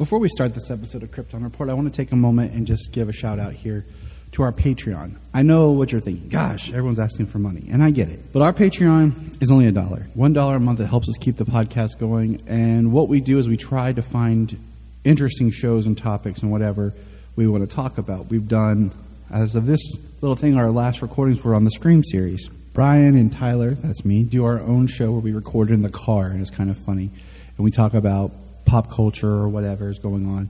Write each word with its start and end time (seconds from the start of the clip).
Before 0.00 0.18
we 0.18 0.30
start 0.30 0.54
this 0.54 0.70
episode 0.70 1.02
of 1.02 1.10
Krypton 1.10 1.42
Report, 1.42 1.68
I 1.68 1.74
want 1.74 1.92
to 1.92 1.94
take 1.94 2.10
a 2.10 2.16
moment 2.16 2.54
and 2.54 2.66
just 2.66 2.90
give 2.90 3.10
a 3.10 3.12
shout 3.12 3.38
out 3.38 3.52
here 3.52 3.84
to 4.32 4.42
our 4.42 4.50
Patreon. 4.50 5.18
I 5.34 5.42
know 5.42 5.72
what 5.72 5.92
you're 5.92 6.00
thinking. 6.00 6.30
Gosh, 6.30 6.70
everyone's 6.70 6.98
asking 6.98 7.26
for 7.26 7.38
money, 7.38 7.68
and 7.70 7.82
I 7.82 7.90
get 7.90 8.08
it. 8.08 8.32
But 8.32 8.40
our 8.40 8.54
Patreon 8.54 9.42
is 9.42 9.52
only 9.52 9.66
a 9.66 9.72
dollar. 9.72 10.06
One 10.14 10.32
dollar 10.32 10.56
a 10.56 10.58
month 10.58 10.78
that 10.78 10.86
helps 10.86 11.10
us 11.10 11.18
keep 11.18 11.36
the 11.36 11.44
podcast 11.44 11.98
going. 11.98 12.42
And 12.46 12.92
what 12.92 13.08
we 13.08 13.20
do 13.20 13.38
is 13.38 13.46
we 13.46 13.58
try 13.58 13.92
to 13.92 14.00
find 14.00 14.58
interesting 15.04 15.50
shows 15.50 15.86
and 15.86 15.98
topics 15.98 16.40
and 16.40 16.50
whatever 16.50 16.94
we 17.36 17.46
want 17.46 17.68
to 17.68 17.76
talk 17.76 17.98
about. 17.98 18.28
We've 18.30 18.48
done, 18.48 18.92
as 19.30 19.54
of 19.54 19.66
this 19.66 19.82
little 20.22 20.34
thing, 20.34 20.56
our 20.56 20.70
last 20.70 21.02
recordings 21.02 21.44
were 21.44 21.54
on 21.54 21.64
the 21.64 21.70
Scream 21.72 22.02
series. 22.04 22.48
Brian 22.72 23.16
and 23.16 23.30
Tyler, 23.30 23.72
that's 23.72 24.02
me, 24.06 24.22
do 24.22 24.46
our 24.46 24.60
own 24.60 24.86
show 24.86 25.12
where 25.12 25.20
we 25.20 25.32
record 25.34 25.70
in 25.70 25.82
the 25.82 25.90
car, 25.90 26.28
and 26.28 26.40
it's 26.40 26.50
kind 26.50 26.70
of 26.70 26.78
funny. 26.86 27.10
And 27.58 27.64
we 27.66 27.70
talk 27.70 27.92
about 27.92 28.32
pop 28.70 28.88
culture 28.88 29.28
or 29.28 29.48
whatever 29.48 29.88
is 29.88 29.98
going 29.98 30.24
on. 30.28 30.48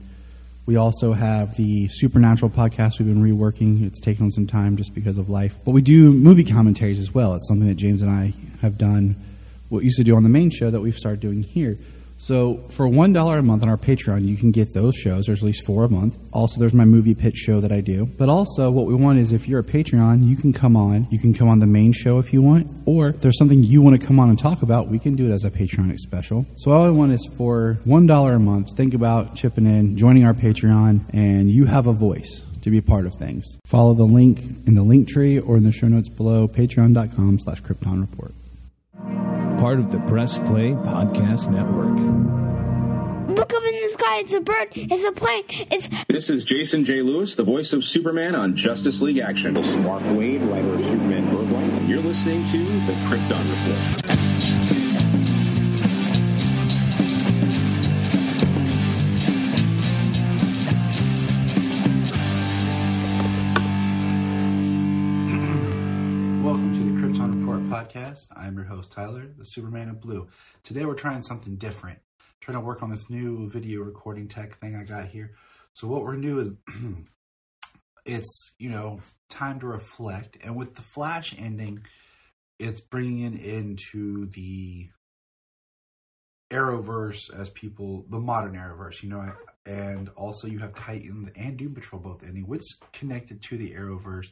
We 0.67 0.75
also 0.75 1.11
have 1.11 1.57
the 1.57 1.87
Supernatural 1.87 2.51
podcast 2.51 2.99
we've 2.99 3.07
been 3.07 3.23
reworking. 3.23 3.83
It's 3.83 3.99
taken 3.99 4.29
some 4.29 4.45
time 4.45 4.77
just 4.77 4.93
because 4.93 5.17
of 5.17 5.27
life. 5.27 5.57
But 5.65 5.71
we 5.71 5.81
do 5.81 6.13
movie 6.13 6.43
commentaries 6.43 6.99
as 6.99 7.11
well. 7.11 7.33
It's 7.33 7.47
something 7.47 7.67
that 7.67 7.77
James 7.77 8.03
and 8.03 8.11
I 8.11 8.35
have 8.61 8.77
done, 8.77 9.15
what 9.69 9.83
used 9.83 9.97
to 9.97 10.03
do 10.03 10.15
on 10.15 10.21
the 10.21 10.29
main 10.29 10.51
show 10.51 10.69
that 10.69 10.81
we've 10.81 10.95
started 10.95 11.19
doing 11.19 11.41
here. 11.41 11.79
So 12.21 12.63
for 12.69 12.87
one 12.87 13.13
dollar 13.13 13.39
a 13.39 13.41
month 13.41 13.63
on 13.63 13.69
our 13.69 13.77
Patreon, 13.77 14.27
you 14.27 14.37
can 14.37 14.51
get 14.51 14.75
those 14.75 14.95
shows. 14.95 15.25
There's 15.25 15.41
at 15.41 15.45
least 15.47 15.65
four 15.65 15.85
a 15.85 15.89
month. 15.89 16.19
Also, 16.31 16.59
there's 16.59 16.73
my 16.73 16.85
movie 16.85 17.15
pitch 17.15 17.35
show 17.35 17.59
that 17.61 17.71
I 17.71 17.81
do. 17.81 18.05
But 18.05 18.29
also, 18.29 18.69
what 18.69 18.85
we 18.85 18.93
want 18.93 19.17
is 19.17 19.31
if 19.31 19.47
you're 19.47 19.61
a 19.61 19.63
Patreon, 19.63 20.23
you 20.23 20.35
can 20.35 20.53
come 20.53 20.77
on. 20.77 21.07
You 21.09 21.17
can 21.17 21.33
come 21.33 21.47
on 21.47 21.57
the 21.57 21.65
main 21.65 21.91
show 21.93 22.19
if 22.19 22.31
you 22.31 22.43
want, 22.43 22.67
or 22.85 23.09
if 23.09 23.21
there's 23.21 23.39
something 23.39 23.63
you 23.63 23.81
want 23.81 23.99
to 23.99 24.05
come 24.05 24.19
on 24.19 24.29
and 24.29 24.37
talk 24.37 24.61
about, 24.61 24.87
we 24.87 24.99
can 24.99 25.15
do 25.15 25.31
it 25.31 25.33
as 25.33 25.45
a 25.45 25.49
Patreon 25.49 25.97
special. 25.97 26.45
So 26.57 26.71
all 26.71 26.85
I 26.85 26.91
want 26.91 27.11
is 27.11 27.27
for 27.37 27.79
one 27.85 28.05
dollar 28.05 28.33
a 28.33 28.39
month. 28.39 28.67
Think 28.77 28.93
about 28.93 29.35
chipping 29.35 29.65
in, 29.65 29.97
joining 29.97 30.23
our 30.23 30.35
Patreon, 30.35 31.05
and 31.15 31.49
you 31.49 31.65
have 31.65 31.87
a 31.87 31.93
voice 31.93 32.43
to 32.61 32.69
be 32.69 32.77
a 32.77 32.83
part 32.83 33.07
of 33.07 33.15
things. 33.15 33.57
Follow 33.65 33.95
the 33.95 34.03
link 34.03 34.41
in 34.67 34.75
the 34.75 34.83
link 34.83 35.07
tree 35.07 35.39
or 35.39 35.57
in 35.57 35.63
the 35.63 35.71
show 35.71 35.87
notes 35.87 36.07
below, 36.07 36.47
patreon.com 36.47 37.39
slash 37.39 37.63
Krypton 37.63 37.99
Report 37.99 38.35
part 39.61 39.77
of 39.77 39.91
the 39.91 39.99
Press 39.99 40.39
Play 40.39 40.71
Podcast 40.71 41.51
Network. 41.51 41.95
Look 43.37 43.53
up 43.53 43.63
in 43.63 43.79
the 43.79 43.89
sky. 43.89 44.21
It's 44.21 44.33
a 44.33 44.41
bird. 44.41 44.69
It's 44.73 45.03
a 45.03 45.11
plane. 45.11 45.43
It's. 45.69 45.87
This 46.07 46.31
is 46.31 46.43
Jason 46.43 46.83
J. 46.83 47.03
Lewis, 47.03 47.35
the 47.35 47.43
voice 47.43 47.71
of 47.71 47.85
Superman 47.85 48.33
on 48.33 48.55
Justice 48.55 49.03
League 49.03 49.19
Action. 49.19 49.53
This 49.53 49.67
is 49.67 49.77
Mark 49.77 50.01
Waid, 50.01 50.49
writer 50.49 50.73
of 50.73 50.83
Superman 50.83 51.29
Birthright. 51.29 51.87
You're 51.87 52.01
listening 52.01 52.43
to 52.47 52.57
the 52.87 52.93
Krypton 53.03 54.07
Report. 54.07 54.20
Podcast. 68.11 68.27
I'm 68.35 68.55
your 68.55 68.65
host, 68.65 68.91
Tyler, 68.91 69.27
the 69.37 69.43
Superman 69.43 69.89
of 69.89 70.01
Blue. 70.01 70.27
Today 70.63 70.85
we're 70.85 70.95
trying 70.95 71.21
something 71.21 71.55
different. 71.55 71.99
trying 72.39 72.57
to 72.57 72.65
work 72.65 72.81
on 72.81 72.89
this 72.89 73.09
new 73.09 73.49
video 73.49 73.81
recording 73.81 74.27
tech 74.27 74.57
thing 74.59 74.75
I 74.75 74.83
got 74.83 75.05
here. 75.05 75.31
So 75.73 75.87
what 75.87 76.03
we're 76.03 76.15
do 76.15 76.39
is 76.39 76.57
it's, 78.05 78.53
you 78.57 78.69
know, 78.69 78.99
time 79.29 79.59
to 79.59 79.67
reflect. 79.67 80.37
And 80.43 80.55
with 80.55 80.75
the 80.75 80.81
Flash 80.81 81.35
ending, 81.37 81.85
it's 82.59 82.81
bringing 82.81 83.33
it 83.33 83.43
into 83.43 84.27
the 84.27 84.89
Arrowverse 86.49 87.33
as 87.33 87.49
people, 87.49 88.05
the 88.09 88.19
modern 88.19 88.55
Arrowverse, 88.55 89.01
you 89.01 89.09
know, 89.09 89.23
and 89.65 90.09
also 90.09 90.47
you 90.47 90.59
have 90.59 90.75
Titans 90.75 91.29
and 91.35 91.57
Doom 91.57 91.73
Patrol 91.73 92.01
both 92.01 92.23
ending, 92.23 92.47
which 92.47 92.63
connected 92.91 93.41
to 93.43 93.57
the 93.57 93.73
Arrowverse 93.73 94.27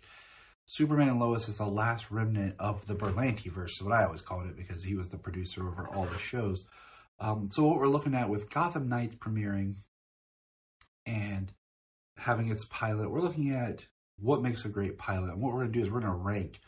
Superman 0.71 1.09
and 1.09 1.19
Lois 1.19 1.49
is 1.49 1.57
the 1.57 1.65
last 1.65 2.11
remnant 2.11 2.53
of 2.59 2.85
the 2.85 2.93
Berlanti 2.93 3.51
verse, 3.51 3.81
what 3.81 3.91
I 3.91 4.03
always 4.03 4.21
called 4.21 4.45
it 4.45 4.55
because 4.55 4.83
he 4.83 4.93
was 4.93 5.07
the 5.07 5.17
producer 5.17 5.67
over 5.67 5.87
all 5.87 6.05
the 6.05 6.19
shows. 6.19 6.63
Um, 7.19 7.49
so 7.51 7.65
what 7.65 7.79
we're 7.79 7.87
looking 7.87 8.13
at 8.13 8.29
with 8.29 8.51
Gotham 8.51 8.87
Knights 8.87 9.15
premiering 9.15 9.77
and 11.07 11.51
having 12.17 12.51
its 12.51 12.65
pilot, 12.65 13.09
we're 13.09 13.19
looking 13.19 13.49
at 13.49 13.87
what 14.19 14.43
makes 14.43 14.63
a 14.63 14.69
great 14.69 14.99
pilot. 14.99 15.31
And 15.31 15.41
what 15.41 15.53
we're 15.53 15.61
going 15.61 15.73
to 15.73 15.79
do 15.79 15.83
is 15.83 15.91
we're 15.91 16.01
going 16.01 16.13
to 16.13 16.19
rank 16.19 16.59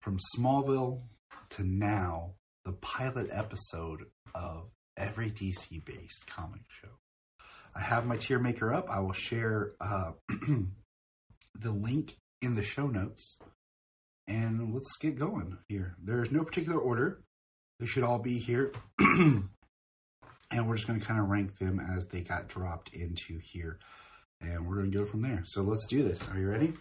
from 0.00 0.16
Smallville 0.34 1.02
to 1.50 1.62
now 1.62 2.30
the 2.64 2.72
pilot 2.72 3.28
episode 3.30 4.06
of 4.34 4.70
every 4.96 5.30
DC 5.30 5.84
based 5.84 6.26
comic 6.26 6.62
show. 6.68 6.88
I 7.74 7.82
have 7.82 8.06
my 8.06 8.16
tier 8.16 8.38
maker 8.38 8.72
up. 8.72 8.88
I 8.90 9.00
will 9.00 9.12
share 9.12 9.72
uh, 9.78 10.12
the 11.58 11.70
link 11.70 12.16
in 12.42 12.54
the 12.54 12.62
show 12.62 12.88
notes. 12.88 13.38
And 14.26 14.74
let's 14.74 14.96
get 14.98 15.18
going 15.18 15.58
here. 15.68 15.96
There's 16.02 16.30
no 16.30 16.44
particular 16.44 16.78
order. 16.78 17.22
They 17.80 17.86
should 17.86 18.04
all 18.04 18.18
be 18.18 18.38
here. 18.38 18.72
and 18.98 19.48
we're 20.52 20.76
just 20.76 20.86
going 20.86 21.00
to 21.00 21.06
kind 21.06 21.20
of 21.20 21.28
rank 21.28 21.58
them 21.58 21.80
as 21.80 22.06
they 22.06 22.20
got 22.20 22.48
dropped 22.48 22.90
into 22.94 23.38
here. 23.38 23.78
And 24.40 24.66
we're 24.66 24.76
going 24.76 24.90
to 24.90 24.98
go 24.98 25.04
from 25.04 25.22
there. 25.22 25.42
So 25.44 25.62
let's 25.62 25.86
do 25.86 26.02
this. 26.02 26.28
Are 26.28 26.38
you 26.38 26.48
ready? 26.48 26.72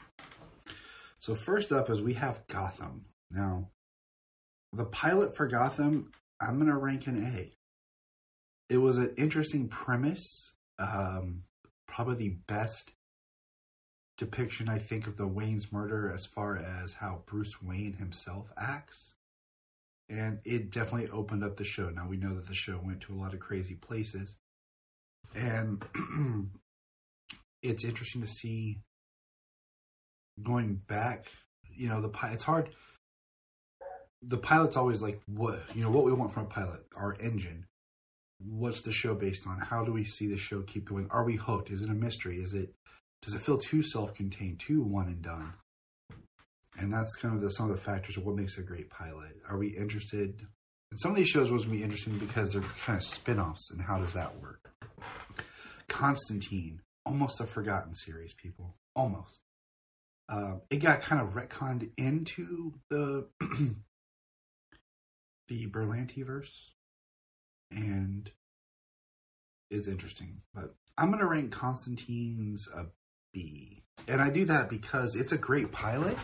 So, 1.19 1.35
first 1.35 1.71
up 1.71 1.89
is 1.91 2.01
we 2.01 2.13
have 2.13 2.47
Gotham. 2.47 3.05
Now, 3.29 3.69
the 4.73 4.85
pilot 4.85 5.35
for 5.35 5.47
Gotham, 5.47 6.11
I'm 6.39 6.55
going 6.55 6.71
to 6.71 6.77
rank 6.77 7.05
an 7.05 7.23
A. 7.23 7.53
It 8.73 8.77
was 8.77 8.97
an 8.97 9.13
interesting 9.17 9.67
premise. 9.67 10.53
Um, 10.79 11.43
probably 11.87 12.15
the 12.15 12.37
best 12.47 12.91
depiction, 14.21 14.69
I 14.69 14.77
think, 14.77 15.07
of 15.07 15.17
the 15.17 15.25
Wayne's 15.25 15.73
murder 15.73 16.11
as 16.13 16.27
far 16.27 16.55
as 16.55 16.93
how 16.93 17.23
Bruce 17.25 17.59
Wayne 17.59 17.93
himself 17.93 18.53
acts. 18.55 19.15
And 20.09 20.39
it 20.45 20.69
definitely 20.69 21.09
opened 21.09 21.43
up 21.43 21.57
the 21.57 21.63
show. 21.63 21.89
Now 21.89 22.07
we 22.07 22.17
know 22.17 22.35
that 22.35 22.47
the 22.47 22.53
show 22.53 22.79
went 22.83 23.01
to 23.01 23.13
a 23.13 23.19
lot 23.19 23.33
of 23.33 23.39
crazy 23.39 23.73
places. 23.73 24.35
And 25.33 25.83
it's 27.63 27.83
interesting 27.83 28.21
to 28.21 28.27
see 28.27 28.77
going 30.43 30.75
back, 30.75 31.25
you 31.75 31.89
know, 31.89 31.99
the 31.99 32.11
it's 32.31 32.43
hard 32.43 32.69
the 34.23 34.37
pilot's 34.37 34.77
always 34.77 35.01
like 35.01 35.19
what 35.25 35.63
you 35.73 35.83
know 35.83 35.89
what 35.89 36.03
we 36.03 36.13
want 36.13 36.31
from 36.31 36.43
a 36.43 36.47
pilot 36.47 36.85
our 36.95 37.17
engine 37.19 37.65
what's 38.37 38.81
the 38.81 38.91
show 38.91 39.15
based 39.15 39.47
on 39.47 39.57
how 39.59 39.83
do 39.83 39.91
we 39.91 40.03
see 40.03 40.27
the 40.27 40.37
show 40.37 40.61
keep 40.61 40.87
going 40.87 41.07
are 41.09 41.23
we 41.23 41.35
hooked 41.37 41.71
is 41.71 41.81
it 41.81 41.89
a 41.89 41.93
mystery 41.93 42.37
is 42.37 42.53
it 42.53 42.71
does 43.21 43.33
it 43.33 43.41
feel 43.41 43.57
too 43.57 43.83
self-contained, 43.83 44.59
too 44.59 44.81
one 44.81 45.07
and 45.07 45.21
done? 45.21 45.53
And 46.77 46.91
that's 46.91 47.15
kind 47.17 47.35
of 47.35 47.41
the, 47.41 47.51
some 47.51 47.69
of 47.69 47.75
the 47.75 47.81
factors 47.81 48.17
of 48.17 48.25
what 48.25 48.35
makes 48.35 48.57
a 48.57 48.63
great 48.63 48.89
pilot. 48.89 49.37
Are 49.47 49.57
we 49.57 49.67
interested? 49.67 50.45
And 50.89 50.99
some 50.99 51.11
of 51.11 51.17
these 51.17 51.27
shows 51.29 51.51
will 51.51 51.63
be 51.65 51.83
interesting 51.83 52.17
because 52.17 52.51
they're 52.51 52.61
kind 52.85 52.97
of 52.97 53.03
spin-offs, 53.03 53.71
and 53.71 53.81
how 53.81 53.99
does 53.99 54.13
that 54.13 54.39
work? 54.41 54.71
Constantine, 55.87 56.81
almost 57.05 57.39
a 57.39 57.45
forgotten 57.45 57.93
series, 57.93 58.33
people, 58.33 58.75
almost. 58.95 59.41
Uh, 60.29 60.55
it 60.69 60.77
got 60.77 61.01
kind 61.01 61.21
of 61.21 61.33
retconned 61.33 61.89
into 61.97 62.73
the 62.89 63.27
the 65.49 65.67
Berlanti 65.67 66.25
verse, 66.25 66.71
and 67.69 68.31
it's 69.69 69.89
interesting. 69.89 70.41
But 70.53 70.73
I'm 70.97 71.09
going 71.09 71.19
to 71.19 71.27
rank 71.27 71.51
Constantine's 71.51 72.67
a 72.73 72.85
B. 73.33 73.83
And 74.07 74.21
I 74.21 74.29
do 74.29 74.45
that 74.45 74.69
because 74.69 75.15
it's 75.15 75.31
a 75.31 75.37
great 75.37 75.71
pilot. 75.71 76.17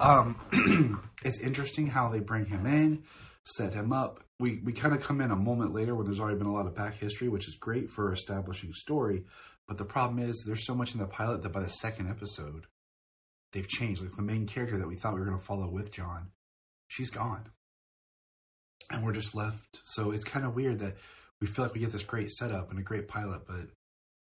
Um, 0.00 1.02
it's 1.24 1.40
interesting 1.40 1.86
how 1.86 2.08
they 2.08 2.20
bring 2.20 2.46
him 2.46 2.66
in, 2.66 3.02
set 3.44 3.72
him 3.72 3.92
up. 3.92 4.20
We 4.38 4.60
we 4.64 4.72
kind 4.72 4.94
of 4.94 5.02
come 5.02 5.20
in 5.20 5.30
a 5.30 5.36
moment 5.36 5.74
later 5.74 5.94
when 5.94 6.06
there's 6.06 6.20
already 6.20 6.38
been 6.38 6.46
a 6.46 6.52
lot 6.52 6.66
of 6.66 6.74
back 6.74 6.94
history, 6.94 7.28
which 7.28 7.48
is 7.48 7.56
great 7.56 7.90
for 7.90 8.12
establishing 8.12 8.72
story. 8.72 9.24
But 9.68 9.78
the 9.78 9.84
problem 9.84 10.18
is 10.18 10.42
there's 10.46 10.66
so 10.66 10.74
much 10.74 10.94
in 10.94 11.00
the 11.00 11.06
pilot 11.06 11.42
that 11.42 11.52
by 11.52 11.60
the 11.60 11.68
second 11.68 12.08
episode, 12.08 12.66
they've 13.52 13.68
changed. 13.68 14.02
Like 14.02 14.16
the 14.16 14.22
main 14.22 14.46
character 14.46 14.78
that 14.78 14.88
we 14.88 14.96
thought 14.96 15.14
we 15.14 15.20
were 15.20 15.26
going 15.26 15.38
to 15.38 15.44
follow 15.44 15.68
with 15.68 15.92
John, 15.92 16.30
she's 16.88 17.10
gone, 17.10 17.48
and 18.90 19.04
we're 19.04 19.12
just 19.12 19.34
left. 19.34 19.80
So 19.84 20.10
it's 20.12 20.24
kind 20.24 20.46
of 20.46 20.54
weird 20.54 20.80
that 20.80 20.96
we 21.40 21.46
feel 21.46 21.64
like 21.64 21.74
we 21.74 21.80
get 21.80 21.92
this 21.92 22.04
great 22.04 22.30
setup 22.30 22.70
and 22.70 22.78
a 22.78 22.82
great 22.82 23.08
pilot, 23.08 23.42
but 23.46 23.68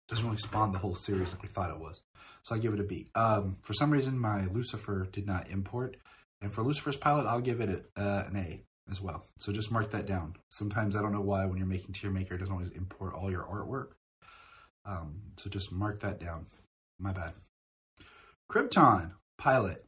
doesn't 0.09 0.25
really 0.25 0.39
spawn 0.39 0.73
the 0.73 0.79
whole 0.79 0.95
series 0.95 1.33
like 1.33 1.43
we 1.43 1.49
thought 1.49 1.71
it 1.71 1.79
was. 1.79 2.03
So 2.43 2.55
I 2.55 2.59
give 2.59 2.75
it 2.75 2.81
a 2.81 2.85
B. 2.85 3.09
Um, 3.15 3.57
for 3.63 3.73
some 3.73 3.91
reason, 3.91 4.19
my 4.19 4.47
Lucifer 4.47 5.07
did 5.11 5.27
not 5.27 5.51
import, 5.51 5.97
and 6.43 6.53
for 6.53 6.63
Lucifer's 6.63 6.97
pilot, 6.97 7.27
I'll 7.27 7.41
give 7.41 7.61
it 7.61 7.87
a, 7.97 8.01
uh, 8.01 8.25
an 8.29 8.37
A 8.37 8.65
as 8.91 9.01
well. 9.01 9.25
So 9.39 9.53
just 9.53 9.73
mark 9.73 9.91
that 9.93 10.07
down. 10.07 10.37
Sometimes 10.51 10.95
I 10.95 11.01
don't 11.01 11.13
know 11.13 11.23
why 11.23 11.47
when 11.47 11.57
you're 11.57 11.67
making 11.67 11.95
tier 11.95 12.11
maker, 12.11 12.35
it 12.35 12.39
doesn't 12.39 12.53
always 12.53 12.71
import 12.73 13.15
all 13.15 13.31
your 13.31 13.45
artwork. 13.45 13.93
Um, 14.85 15.21
so 15.39 15.49
just 15.49 15.73
mark 15.73 16.01
that 16.01 16.21
down. 16.21 16.47
My 16.99 17.13
bad. 17.13 17.33
Krypton 18.51 19.13
pilot, 19.39 19.85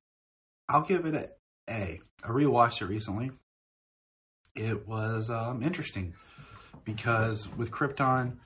I'll 0.68 0.82
give 0.82 1.04
it 1.04 1.14
a 1.14 1.28
A. 1.70 2.00
I 2.24 2.28
rewatched 2.28 2.80
it 2.80 2.86
recently. 2.86 3.30
It 4.54 4.88
was 4.88 5.28
um, 5.28 5.62
interesting 5.62 6.14
because 6.84 7.48
with 7.56 7.70
Krypton, 7.70 8.38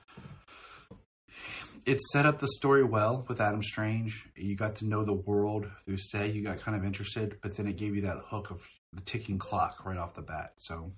it 1.85 2.01
set 2.11 2.25
up 2.25 2.39
the 2.39 2.47
story 2.47 2.83
well 2.83 3.25
with 3.27 3.41
Adam 3.41 3.63
Strange. 3.63 4.27
You 4.35 4.55
got 4.55 4.75
to 4.77 4.87
know 4.87 5.03
the 5.03 5.13
world 5.13 5.67
through 5.85 5.97
Say. 5.97 6.29
You 6.29 6.43
got 6.43 6.59
kind 6.59 6.77
of 6.77 6.85
interested, 6.85 7.37
but 7.41 7.55
then 7.55 7.67
it 7.67 7.77
gave 7.77 7.95
you 7.95 8.01
that 8.01 8.17
hook 8.27 8.51
of 8.51 8.61
the 8.93 9.01
ticking 9.01 9.37
clock 9.37 9.85
right 9.85 9.97
off 9.97 10.13
the 10.13 10.21
bat. 10.21 10.53
So 10.57 10.91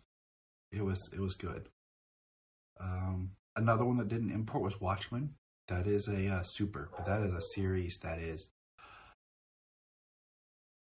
it 0.71 0.83
was 0.83 1.00
it 1.13 1.19
was 1.19 1.35
good. 1.35 1.69
Um, 2.80 3.31
another 3.56 3.85
one 3.85 3.97
that 3.97 4.07
didn't 4.07 4.31
import 4.31 4.63
was 4.63 4.81
Watchmen. 4.81 5.35
That 5.68 5.88
is 5.88 6.07
a 6.07 6.27
uh, 6.27 6.44
super, 6.44 6.89
but 6.95 7.06
that 7.06 7.21
is 7.21 7.33
a 7.33 7.41
series 7.56 7.97
that 8.03 8.19
is 8.19 8.51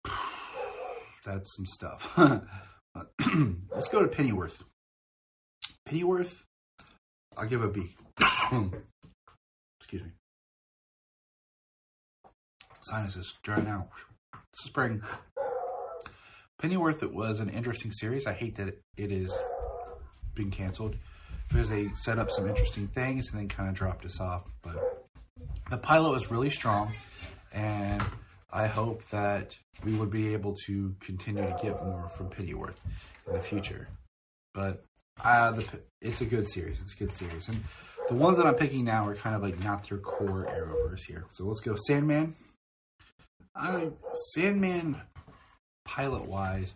that's 1.26 1.56
some 1.56 1.66
stuff. 1.66 2.18
Let's 3.72 3.88
go 3.90 4.02
to 4.02 4.08
Pennyworth. 4.08 4.64
Pennyworth, 5.86 6.44
I'll 7.38 7.48
give 7.48 7.64
a 7.64 7.70
B. 7.70 7.96
Excuse 9.92 10.08
me. 10.08 10.14
Sinuses 12.80 13.34
drying 13.44 13.68
out. 13.68 13.90
Spring. 14.54 15.02
Pennyworth 16.62 17.04
it 17.04 17.14
was 17.14 17.42
an 17.42 17.50
interesting 17.50 17.92
series. 17.92 18.26
I 18.26 18.32
hate 18.32 18.56
that 18.56 18.82
it 18.96 19.12
is 19.12 19.36
being 20.34 20.50
canceled 20.50 20.96
because 21.50 21.68
they 21.68 21.90
set 21.94 22.20
up 22.20 22.32
some 22.32 22.48
interesting 22.48 22.88
things 22.88 23.32
and 23.32 23.42
then 23.42 23.50
kind 23.50 23.68
of 23.68 23.76
dropped 23.76 24.06
us 24.06 24.22
off. 24.22 24.44
But 24.62 25.10
the 25.70 25.78
pilot 25.78 26.12
was 26.12 26.32
really 26.32 26.50
strong, 26.50 26.94
and 27.52 28.02
I 28.50 28.68
hope 28.68 29.04
that 29.10 29.58
we 29.84 29.94
would 29.96 30.10
be 30.10 30.32
able 30.32 30.56
to 30.68 30.96
continue 31.02 31.44
to 31.44 31.60
get 31.62 31.84
more 31.84 32.08
from 32.08 32.30
Pennyworth 32.30 32.80
in 33.28 33.34
the 33.34 33.42
future. 33.42 33.90
But 34.54 34.86
uh, 35.24 35.52
the, 35.52 35.66
it's 36.02 36.22
a 36.22 36.26
good 36.26 36.48
series. 36.48 36.82
It's 36.82 36.94
a 36.94 36.98
good 36.98 37.12
series, 37.14 37.48
and 37.48 37.58
the 38.08 38.16
ones 38.16 38.38
that 38.38 38.46
I'm 38.46 38.56
picking 38.56 38.86
now 38.86 39.08
are 39.08 39.16
kind 39.16 39.36
of 39.36 39.42
like 39.42 39.64
not 39.64 39.88
their 39.88 39.98
core 39.98 40.48
Arrowverse 40.50 41.06
here. 41.08 41.26
So 41.30 41.46
let's 41.46 41.60
go 41.60 41.76
Sandman. 41.88 42.36
I 43.56 43.90
Sandman 44.34 45.02
pilot 45.86 46.26
wise, 46.26 46.76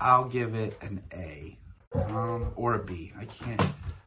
I'll 0.00 0.26
give 0.26 0.54
it 0.54 0.76
an 0.82 1.02
A 1.14 1.56
um, 1.94 2.52
or 2.56 2.74
a 2.74 2.84
B. 2.84 3.12
I 3.18 3.24
can't 3.24 3.62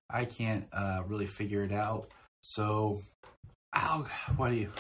I 0.09 0.25
can't 0.25 0.65
uh, 0.71 1.04
really 1.07 1.27
figure 1.27 1.63
it 1.63 1.71
out. 1.71 2.07
So 2.42 3.00
I'll 3.74 4.07
what 4.36 4.50
do 4.50 4.56
you? 4.56 4.71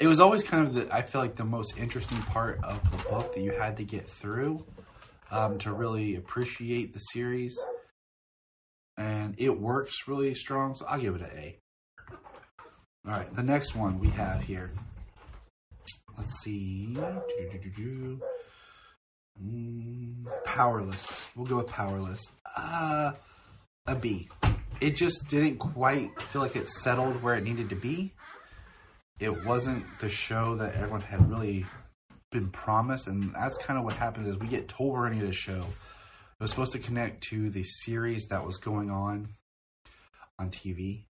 It 0.00 0.06
was 0.06 0.20
always 0.20 0.42
kind 0.42 0.66
of 0.66 0.74
the 0.74 0.94
I 0.94 1.02
feel 1.02 1.20
like 1.20 1.36
the 1.36 1.44
most 1.44 1.78
interesting 1.78 2.18
part 2.18 2.62
of 2.62 2.82
the 2.90 3.08
book 3.08 3.34
that 3.34 3.40
you 3.40 3.52
had 3.52 3.76
to 3.78 3.84
get 3.84 4.08
through 4.08 4.64
um, 5.30 5.58
to 5.58 5.72
really 5.72 6.16
appreciate 6.16 6.92
the 6.92 6.98
series, 6.98 7.58
and 8.96 9.34
it 9.38 9.60
works 9.60 10.06
really 10.06 10.34
strong. 10.34 10.74
So 10.74 10.86
I'll 10.86 10.98
give 10.98 11.14
it 11.16 11.22
an 11.22 11.30
A. 11.36 11.58
All 13.06 13.12
right, 13.12 13.34
the 13.36 13.42
next 13.42 13.76
one 13.76 13.98
we 13.98 14.08
have 14.08 14.42
here. 14.42 14.70
Let's 16.18 16.40
see. 16.40 16.96
Mm, 19.42 20.26
powerless. 20.44 21.26
We'll 21.36 21.46
go 21.46 21.58
with 21.58 21.66
powerless. 21.66 22.22
Uh, 22.56 23.12
a 23.86 23.94
B. 23.94 24.28
It 24.80 24.96
just 24.96 25.28
didn't 25.28 25.58
quite 25.58 26.20
feel 26.22 26.42
like 26.42 26.56
it 26.56 26.70
settled 26.70 27.22
where 27.22 27.36
it 27.36 27.44
needed 27.44 27.68
to 27.70 27.76
be. 27.76 28.12
It 29.20 29.44
wasn't 29.44 29.84
the 30.00 30.08
show 30.08 30.56
that 30.56 30.74
everyone 30.74 31.00
had 31.00 31.30
really 31.30 31.64
been 32.36 32.50
promised, 32.50 33.06
and 33.06 33.32
that's 33.32 33.56
kind 33.56 33.78
of 33.78 33.84
what 33.84 33.94
happens 33.94 34.28
is 34.28 34.36
we 34.36 34.46
get 34.46 34.68
told 34.68 34.92
we're 34.92 35.06
going 35.06 35.18
to 35.18 35.24
get 35.24 35.30
a 35.30 35.36
show. 35.36 35.62
It 35.62 36.42
was 36.42 36.50
supposed 36.50 36.72
to 36.72 36.78
connect 36.78 37.22
to 37.30 37.48
the 37.48 37.62
series 37.62 38.26
that 38.26 38.44
was 38.44 38.58
going 38.58 38.90
on 38.90 39.28
on 40.38 40.50
TV 40.50 41.04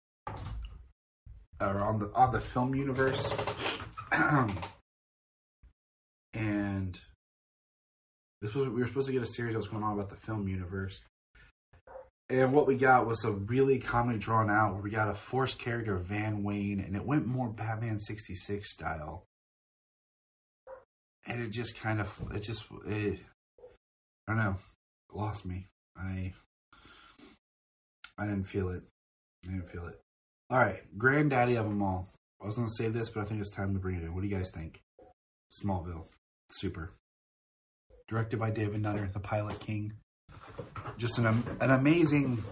or 1.61 1.81
on 1.81 1.99
the 1.99 2.13
on 2.15 2.33
the 2.33 2.41
film 2.41 2.77
universe. 2.77 3.37
and 6.33 7.01
this 8.41 8.55
was 8.55 8.69
we 8.69 8.81
were 8.81 8.87
supposed 8.87 9.09
to 9.09 9.13
get 9.13 9.23
a 9.23 9.27
series 9.27 9.55
that 9.55 9.59
was 9.59 9.67
going 9.67 9.83
on 9.83 9.95
about 9.95 10.11
the 10.11 10.17
film 10.17 10.47
universe. 10.47 11.01
And 12.29 12.53
what 12.53 12.69
we 12.69 12.77
got 12.77 13.07
was 13.07 13.25
a 13.25 13.33
really 13.33 13.81
comedy 13.81 14.19
drawn 14.21 14.49
out 14.49 14.75
where 14.75 14.83
we 14.83 14.91
got 14.91 15.11
a 15.11 15.15
forced 15.15 15.59
character 15.59 15.97
Van 15.97 16.45
Wayne 16.45 16.79
and 16.79 16.95
it 16.95 17.05
went 17.05 17.27
more 17.27 17.49
Batman 17.49 17.99
66 17.99 18.71
style. 18.71 19.26
And 21.27 21.41
it 21.41 21.51
just 21.51 21.79
kind 21.81 22.01
of 22.01 22.13
it 22.35 22.43
just 22.43 22.65
it 22.87 23.19
I 24.29 24.33
don't 24.33 24.39
know, 24.39 24.55
lost 25.13 25.45
me. 25.47 25.67
I 25.97 26.33
I 28.19 28.25
didn't 28.25 28.45
feel 28.45 28.71
it. 28.71 28.83
I 29.47 29.53
didn't 29.53 29.71
feel 29.71 29.87
it. 29.87 30.01
All 30.51 30.59
right, 30.59 30.81
granddaddy 30.97 31.57
of 31.57 31.67
them 31.67 31.83
all. 31.83 32.09
I 32.41 32.47
was 32.47 32.57
to 32.57 32.69
save 32.69 32.93
this, 32.93 33.11
but 33.11 33.23
I 33.23 33.25
think 33.25 33.41
it's 33.41 33.51
time 33.51 33.73
to 33.73 33.79
bring 33.79 33.97
it 33.97 34.05
in. 34.05 34.15
What 34.15 34.23
do 34.23 34.29
you 34.29 34.37
guys 34.37 34.51
think? 34.51 34.81
Smallville. 35.51 36.05
Super. 36.51 36.91
Directed 38.09 38.39
by 38.39 38.51
David 38.51 38.83
Nutter, 38.83 39.11
the 39.13 39.21
Pilot 39.21 39.59
King. 39.59 39.93
Just 40.97 41.19
an 41.19 41.27
an 41.61 41.71
amazing, 41.71 42.43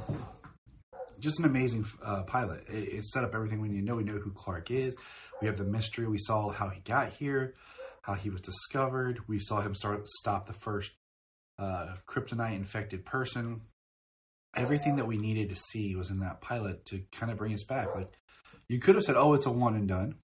just 1.20 1.38
an 1.38 1.44
amazing 1.44 1.86
uh, 2.04 2.22
pilot. 2.22 2.64
It, 2.68 2.94
it 2.94 3.04
set 3.04 3.24
up 3.24 3.34
everything 3.34 3.60
we 3.60 3.68
need 3.68 3.80
to 3.80 3.84
know. 3.84 3.96
We 3.96 4.04
know 4.04 4.18
who 4.18 4.32
Clark 4.32 4.70
is. 4.70 4.96
We 5.40 5.46
have 5.46 5.56
the 5.56 5.64
mystery. 5.64 6.08
We 6.08 6.18
saw 6.18 6.50
how 6.50 6.68
he 6.68 6.80
got 6.80 7.12
here, 7.12 7.54
how 8.04 8.14
he 8.14 8.30
was 8.30 8.40
discovered. 8.40 9.20
We 9.26 9.38
saw 9.38 9.60
him 9.60 9.74
start 9.74 10.08
stop 10.08 10.46
the 10.46 10.52
first 10.52 10.92
uh, 11.58 11.94
kryptonite 12.06 12.56
infected 12.56 13.04
person. 13.04 13.62
Everything 14.56 14.96
that 14.96 15.06
we 15.06 15.16
needed 15.16 15.48
to 15.48 15.56
see 15.56 15.96
was 15.96 16.10
in 16.10 16.20
that 16.20 16.40
pilot 16.40 16.84
to 16.86 17.02
kind 17.12 17.32
of 17.32 17.38
bring 17.38 17.54
us 17.54 17.64
back. 17.64 17.94
Like 17.94 18.12
you 18.68 18.78
could 18.78 18.94
have 18.94 19.04
said, 19.04 19.16
"Oh, 19.16 19.34
it's 19.34 19.46
a 19.46 19.50
one 19.50 19.74
and 19.74 19.88
done," 19.88 20.16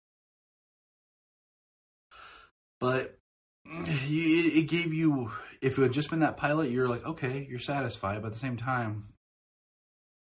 but 2.80 3.18
it 3.64 4.68
gave 4.68 4.92
you 4.92 5.30
if 5.60 5.78
it 5.78 5.82
had 5.82 5.92
just 5.92 6.10
been 6.10 6.20
that 6.20 6.36
pilot 6.36 6.70
you're 6.70 6.88
like 6.88 7.04
okay 7.04 7.46
you're 7.48 7.58
satisfied 7.58 8.20
but 8.22 8.28
at 8.28 8.32
the 8.32 8.38
same 8.38 8.56
time 8.56 9.04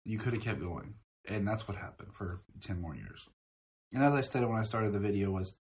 you 0.05 0.17
could 0.17 0.33
have 0.33 0.43
kept 0.43 0.61
going 0.61 0.93
and 1.27 1.47
that's 1.47 1.67
what 1.67 1.75
happened 1.75 2.13
for 2.13 2.37
10 2.61 2.79
more 2.79 2.95
years 2.95 3.27
and 3.91 4.03
as 4.03 4.13
i 4.13 4.21
said 4.21 4.47
when 4.47 4.59
i 4.59 4.63
started 4.63 4.93
the 4.93 4.99
video 4.99 5.31
was 5.31 5.55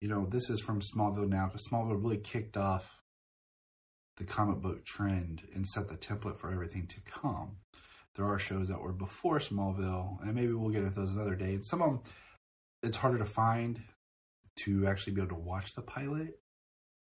you 0.00 0.08
know 0.08 0.26
this 0.26 0.50
is 0.50 0.60
from 0.60 0.80
smallville 0.80 1.28
now 1.28 1.46
because 1.46 1.66
smallville 1.68 2.02
really 2.02 2.18
kicked 2.18 2.56
off 2.56 3.00
the 4.16 4.24
comic 4.24 4.60
book 4.60 4.84
trend 4.84 5.42
and 5.54 5.66
set 5.66 5.88
the 5.88 5.96
template 5.96 6.38
for 6.38 6.52
everything 6.52 6.86
to 6.86 7.00
come 7.00 7.56
there 8.16 8.26
are 8.26 8.38
shows 8.38 8.68
that 8.68 8.80
were 8.80 8.92
before 8.92 9.38
smallville 9.38 10.20
and 10.22 10.34
maybe 10.34 10.52
we'll 10.52 10.70
get 10.70 10.82
into 10.82 10.94
those 10.94 11.12
another 11.12 11.36
day 11.36 11.54
and 11.54 11.64
some 11.64 11.82
of 11.82 11.90
them 11.90 12.00
it's 12.82 12.96
harder 12.96 13.18
to 13.18 13.24
find 13.24 13.80
to 14.56 14.86
actually 14.86 15.12
be 15.12 15.20
able 15.20 15.36
to 15.36 15.42
watch 15.42 15.74
the 15.74 15.82
pilot 15.82 16.38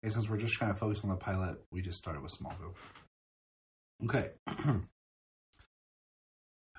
and 0.03 0.13
since 0.13 0.29
we're 0.29 0.39
just 0.39 0.59
kind 0.59 0.73
of 0.73 0.79
focused 0.79 1.05
on 1.05 1.11
the 1.11 1.17
pilot, 1.17 1.59
we 1.71 1.83
just 1.83 1.99
started 1.99 2.23
with 2.23 2.33
Smallville. 2.33 2.75
Okay. 4.05 4.31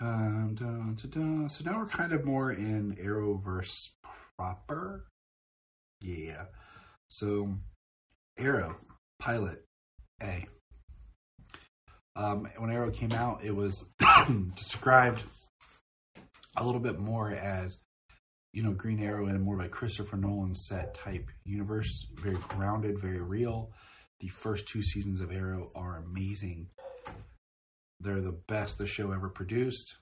um. 0.01 0.97
So 0.97 1.63
now 1.63 1.77
we're 1.77 1.85
kind 1.85 2.13
of 2.13 2.25
more 2.25 2.51
in 2.51 2.95
Arrowverse 2.95 3.89
proper. 4.37 5.05
Yeah. 6.01 6.45
So 7.07 7.53
Arrow 8.37 8.75
pilot 9.19 9.63
A. 10.21 10.45
Um, 12.15 12.47
when 12.57 12.71
Arrow 12.71 12.91
came 12.91 13.13
out, 13.13 13.43
it 13.43 13.55
was 13.55 13.85
described 14.55 15.23
a 16.57 16.65
little 16.65 16.81
bit 16.81 16.99
more 16.99 17.31
as 17.31 17.77
you 18.53 18.63
know, 18.63 18.73
Green 18.73 19.01
Arrow 19.01 19.27
in 19.27 19.35
a 19.35 19.39
more 19.39 19.59
of 19.59 19.65
a 19.65 19.69
Christopher 19.69 20.17
Nolan 20.17 20.53
set 20.53 20.93
type 20.93 21.29
universe. 21.45 22.07
Very 22.15 22.35
grounded, 22.35 22.99
very 22.99 23.21
real. 23.21 23.71
The 24.19 24.27
first 24.27 24.67
two 24.67 24.83
seasons 24.83 25.21
of 25.21 25.31
Arrow 25.31 25.71
are 25.73 26.03
amazing. 26.05 26.67
They're 27.99 28.21
the 28.21 28.37
best 28.47 28.77
the 28.77 28.87
show 28.87 29.11
ever 29.11 29.29
produced. 29.29 29.95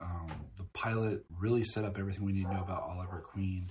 Um, 0.00 0.28
the 0.56 0.66
pilot 0.74 1.24
really 1.40 1.64
set 1.64 1.84
up 1.84 1.98
everything 1.98 2.24
we 2.24 2.32
need 2.32 2.44
to 2.44 2.52
know 2.52 2.62
about 2.62 2.82
Oliver 2.82 3.20
Queen. 3.20 3.70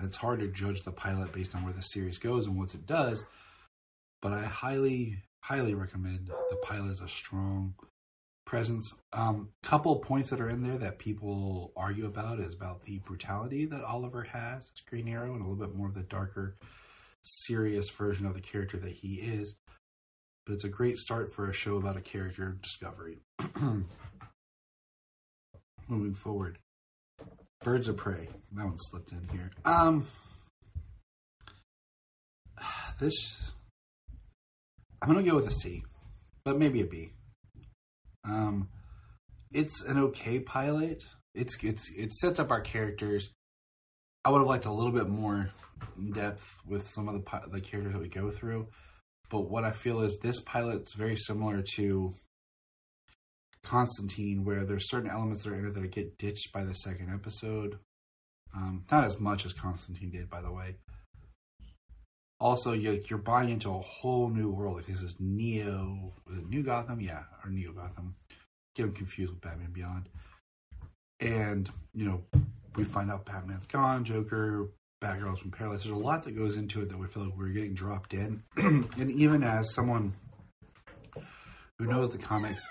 It's 0.00 0.16
hard 0.16 0.40
to 0.40 0.48
judge 0.48 0.82
the 0.82 0.92
pilot 0.92 1.32
based 1.32 1.54
on 1.54 1.64
where 1.64 1.72
the 1.72 1.82
series 1.82 2.18
goes 2.18 2.46
and 2.46 2.58
what 2.58 2.74
it 2.74 2.86
does, 2.86 3.24
but 4.20 4.32
I 4.32 4.44
highly, 4.44 5.22
highly 5.40 5.74
recommend 5.74 6.28
the 6.50 6.56
pilot 6.56 6.92
is 6.92 7.00
a 7.00 7.08
strong 7.08 7.74
presence. 8.44 8.94
Um, 9.12 9.50
couple 9.62 9.96
points 9.96 10.30
that 10.30 10.40
are 10.40 10.48
in 10.48 10.62
there 10.62 10.78
that 10.78 10.98
people 10.98 11.72
argue 11.76 12.06
about 12.06 12.40
is 12.40 12.54
about 12.54 12.82
the 12.84 12.98
brutality 13.00 13.66
that 13.66 13.84
Oliver 13.84 14.22
has 14.22 14.70
as 14.74 14.80
Green 14.88 15.08
Arrow 15.08 15.34
and 15.34 15.42
a 15.42 15.48
little 15.48 15.66
bit 15.66 15.74
more 15.74 15.88
of 15.88 15.94
the 15.94 16.02
darker, 16.02 16.56
serious 17.22 17.90
version 17.90 18.26
of 18.26 18.34
the 18.34 18.40
character 18.40 18.78
that 18.78 18.92
he 18.92 19.14
is. 19.16 19.56
But 20.44 20.54
it's 20.54 20.64
a 20.64 20.68
great 20.68 20.96
start 20.98 21.32
for 21.32 21.48
a 21.50 21.52
show 21.52 21.76
about 21.76 21.96
a 21.96 22.00
character 22.00 22.56
discovery. 22.62 23.18
Moving 25.88 26.14
forward, 26.14 26.58
Birds 27.62 27.88
of 27.88 27.96
Prey. 27.96 28.28
That 28.52 28.64
one 28.64 28.76
slipped 28.78 29.12
in 29.12 29.26
here. 29.32 29.50
Um, 29.64 30.06
this 32.98 33.52
I'm 35.02 35.08
gonna 35.08 35.22
go 35.22 35.36
with 35.36 35.46
a 35.46 35.50
C, 35.50 35.82
but 36.44 36.58
maybe 36.58 36.80
a 36.80 36.86
B. 36.86 37.10
Um, 38.24 38.68
it's 39.52 39.82
an 39.82 39.98
okay 39.98 40.40
pilot. 40.40 41.04
it's 41.34 41.56
it's 41.62 41.90
it 41.96 42.12
sets 42.12 42.40
up 42.40 42.50
our 42.50 42.60
characters. 42.60 43.30
I 44.24 44.30
would 44.30 44.38
have 44.38 44.48
liked 44.48 44.64
a 44.64 44.72
little 44.72 44.92
bit 44.92 45.08
more 45.08 45.50
depth 46.14 46.56
with 46.66 46.88
some 46.88 47.08
of 47.08 47.14
the 47.14 47.40
the 47.52 47.60
characters 47.60 47.92
that 47.92 48.02
we 48.02 48.08
go 48.08 48.30
through, 48.30 48.68
but 49.28 49.50
what 49.50 49.64
I 49.64 49.72
feel 49.72 50.00
is 50.00 50.18
this 50.18 50.40
pilot's 50.40 50.94
very 50.94 51.16
similar 51.16 51.62
to 51.76 52.10
Constantine, 53.66 54.44
where 54.44 54.64
there's 54.64 54.88
certain 54.88 55.10
elements 55.10 55.42
that 55.42 55.52
are 55.52 55.58
in 55.58 55.66
it 55.66 55.74
that 55.74 55.90
get 55.90 56.16
ditched 56.18 56.52
by 56.52 56.62
the 56.62 56.74
second 56.74 57.12
episode. 57.12 57.78
Um, 58.54 58.84
not 58.90 59.04
as 59.04 59.18
much 59.20 59.44
as 59.44 59.52
Constantine 59.52 60.10
did, 60.10 60.30
by 60.30 60.40
the 60.40 60.52
way. 60.52 60.76
Also, 62.38 62.72
you, 62.72 63.02
you're 63.08 63.18
buying 63.18 63.48
into 63.48 63.70
a 63.70 63.80
whole 63.80 64.28
new 64.28 64.50
world. 64.50 64.76
Like 64.76 64.86
this 64.86 65.02
is 65.02 65.16
Neo, 65.18 66.12
New 66.48 66.62
Gotham, 66.62 67.00
yeah, 67.00 67.24
or 67.44 67.50
Neo 67.50 67.72
Gotham. 67.72 68.14
Get 68.74 68.84
them 68.84 68.92
confused 68.92 69.32
with 69.32 69.40
Batman 69.40 69.72
Beyond. 69.72 70.08
And 71.20 71.70
you 71.94 72.04
know, 72.04 72.22
we 72.76 72.84
find 72.84 73.10
out 73.10 73.26
Batman's 73.26 73.66
gone, 73.66 74.04
Joker, 74.04 74.68
Batgirl's 75.02 75.40
from 75.40 75.50
Paradise. 75.50 75.82
There's 75.82 75.96
a 75.96 75.98
lot 75.98 76.22
that 76.24 76.36
goes 76.36 76.56
into 76.56 76.82
it 76.82 76.90
that 76.90 76.98
we 76.98 77.06
feel 77.06 77.24
like 77.24 77.36
we're 77.36 77.48
getting 77.48 77.74
dropped 77.74 78.14
in. 78.14 78.42
and 78.56 79.10
even 79.10 79.42
as 79.42 79.74
someone 79.74 80.12
who 81.78 81.86
knows 81.86 82.10
the 82.10 82.18
comics 82.18 82.66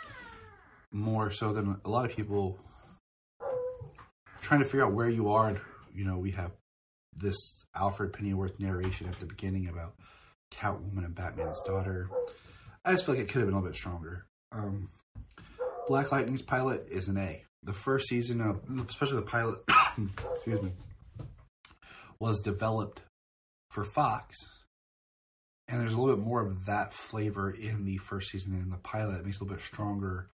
more 0.96 1.30
so 1.30 1.52
than 1.52 1.76
a 1.84 1.90
lot 1.90 2.10
of 2.10 2.16
people, 2.16 2.58
trying 4.42 4.62
to 4.62 4.66
figure 4.66 4.86
out 4.86 4.94
where 4.94 5.10
you 5.10 5.30
are. 5.30 5.62
You 5.94 6.06
know, 6.06 6.18
we 6.18 6.32
have 6.32 6.52
this 7.16 7.36
Alfred 7.76 8.14
Pennyworth 8.14 8.60
narration 8.60 9.08
at 9.08 9.20
the 9.20 9.26
beginning 9.26 9.68
about 9.68 9.94
Catwoman 10.54 11.06
and 11.06 11.14
Batman's 11.14 11.62
daughter. 11.66 12.10
I 12.84 12.94
just 12.94 13.06
feel 13.06 13.16
like 13.16 13.24
it 13.24 13.28
could 13.28 13.40
have 13.40 13.48
been 13.48 13.56
a 13.56 13.58
little 13.58 13.70
bit 13.70 13.76
stronger. 13.78 14.26
Um, 14.52 14.90
Black 15.88 16.12
Lightning's 16.12 16.42
pilot 16.42 16.88
is 16.90 17.10
an 17.10 17.18
A. 17.18 17.44
The 17.64 17.74
first 17.74 18.08
season 18.08 18.42
of, 18.42 18.62
especially 18.90 19.18
the 19.18 19.24
pilot, 19.24 19.60
excuse 20.36 20.62
me, 20.62 20.72
was 22.20 22.40
developed 22.40 23.02
for 23.72 23.84
Fox. 23.84 24.36
And 25.68 25.82
there's 25.82 25.94
a 25.94 26.00
little 26.00 26.16
bit 26.16 26.24
more 26.24 26.46
of 26.46 26.66
that 26.68 26.94
flavor 26.94 27.50
in 27.50 27.86
the 27.86 27.98
first 27.98 28.30
season 28.30 28.54
and 28.54 28.64
in 28.64 28.70
the 28.70 28.78
pilot. 28.78 29.20
It 29.20 29.26
makes 29.26 29.38
it 29.38 29.42
a 29.42 29.44
little 29.44 29.58
bit 29.58 29.66
stronger, 29.66 30.30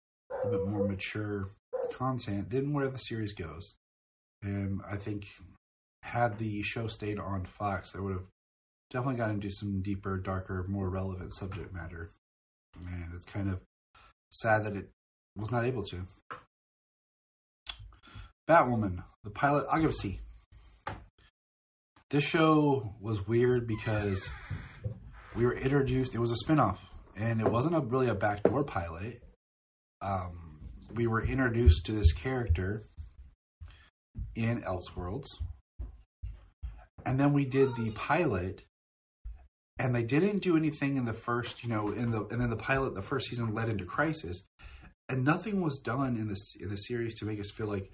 bit 0.47 0.67
more 0.67 0.87
mature 0.87 1.45
content 1.93 2.49
than 2.49 2.73
where 2.73 2.87
the 2.87 2.97
series 2.97 3.33
goes. 3.33 3.75
And 4.41 4.81
I 4.89 4.97
think 4.97 5.27
had 6.03 6.37
the 6.37 6.61
show 6.63 6.87
stayed 6.87 7.19
on 7.19 7.45
Fox, 7.45 7.93
I 7.95 7.99
would 7.99 8.13
have 8.13 8.25
definitely 8.91 9.17
gotten 9.17 9.35
into 9.35 9.49
some 9.49 9.81
deeper, 9.81 10.17
darker, 10.17 10.65
more 10.67 10.89
relevant 10.89 11.33
subject 11.33 11.73
matter. 11.73 12.09
And 12.75 13.11
it's 13.13 13.25
kind 13.25 13.49
of 13.49 13.59
sad 14.29 14.65
that 14.65 14.75
it 14.75 14.89
was 15.35 15.51
not 15.51 15.65
able 15.65 15.83
to. 15.85 16.03
Batwoman, 18.47 19.03
the 19.23 19.29
pilot, 19.29 19.65
I'll 19.69 19.81
give 19.81 19.89
a 19.89 19.93
C. 19.93 20.19
This 22.09 22.23
show 22.23 22.95
was 23.01 23.27
weird 23.27 23.67
because 23.67 24.29
we 25.35 25.45
were 25.45 25.57
introduced, 25.57 26.15
it 26.15 26.19
was 26.19 26.31
a 26.31 26.45
spinoff, 26.45 26.77
and 27.17 27.41
it 27.41 27.51
wasn't 27.51 27.75
a, 27.75 27.81
really 27.81 28.07
a 28.07 28.15
backdoor 28.15 28.63
pilot. 28.63 29.21
Um, 30.01 30.59
we 30.93 31.07
were 31.07 31.25
introduced 31.25 31.85
to 31.87 31.91
this 31.91 32.13
character 32.13 32.81
in 34.35 34.61
Elseworlds. 34.61 35.27
And 37.05 37.19
then 37.19 37.33
we 37.33 37.45
did 37.45 37.75
the 37.75 37.91
pilot, 37.91 38.63
and 39.79 39.95
they 39.95 40.03
didn't 40.03 40.39
do 40.39 40.57
anything 40.57 40.97
in 40.97 41.05
the 41.05 41.13
first, 41.13 41.63
you 41.63 41.69
know, 41.69 41.89
in 41.89 42.11
the 42.11 42.25
and 42.25 42.41
then 42.41 42.49
the 42.49 42.57
pilot, 42.57 42.95
the 42.95 43.01
first 43.01 43.29
season 43.29 43.53
led 43.53 43.69
into 43.69 43.85
Crisis, 43.85 44.43
and 45.07 45.23
nothing 45.23 45.61
was 45.61 45.79
done 45.79 46.17
in 46.17 46.27
this 46.27 46.55
in 46.59 46.69
the 46.69 46.77
series 46.77 47.15
to 47.19 47.25
make 47.25 47.39
us 47.39 47.49
feel 47.49 47.67
like 47.67 47.91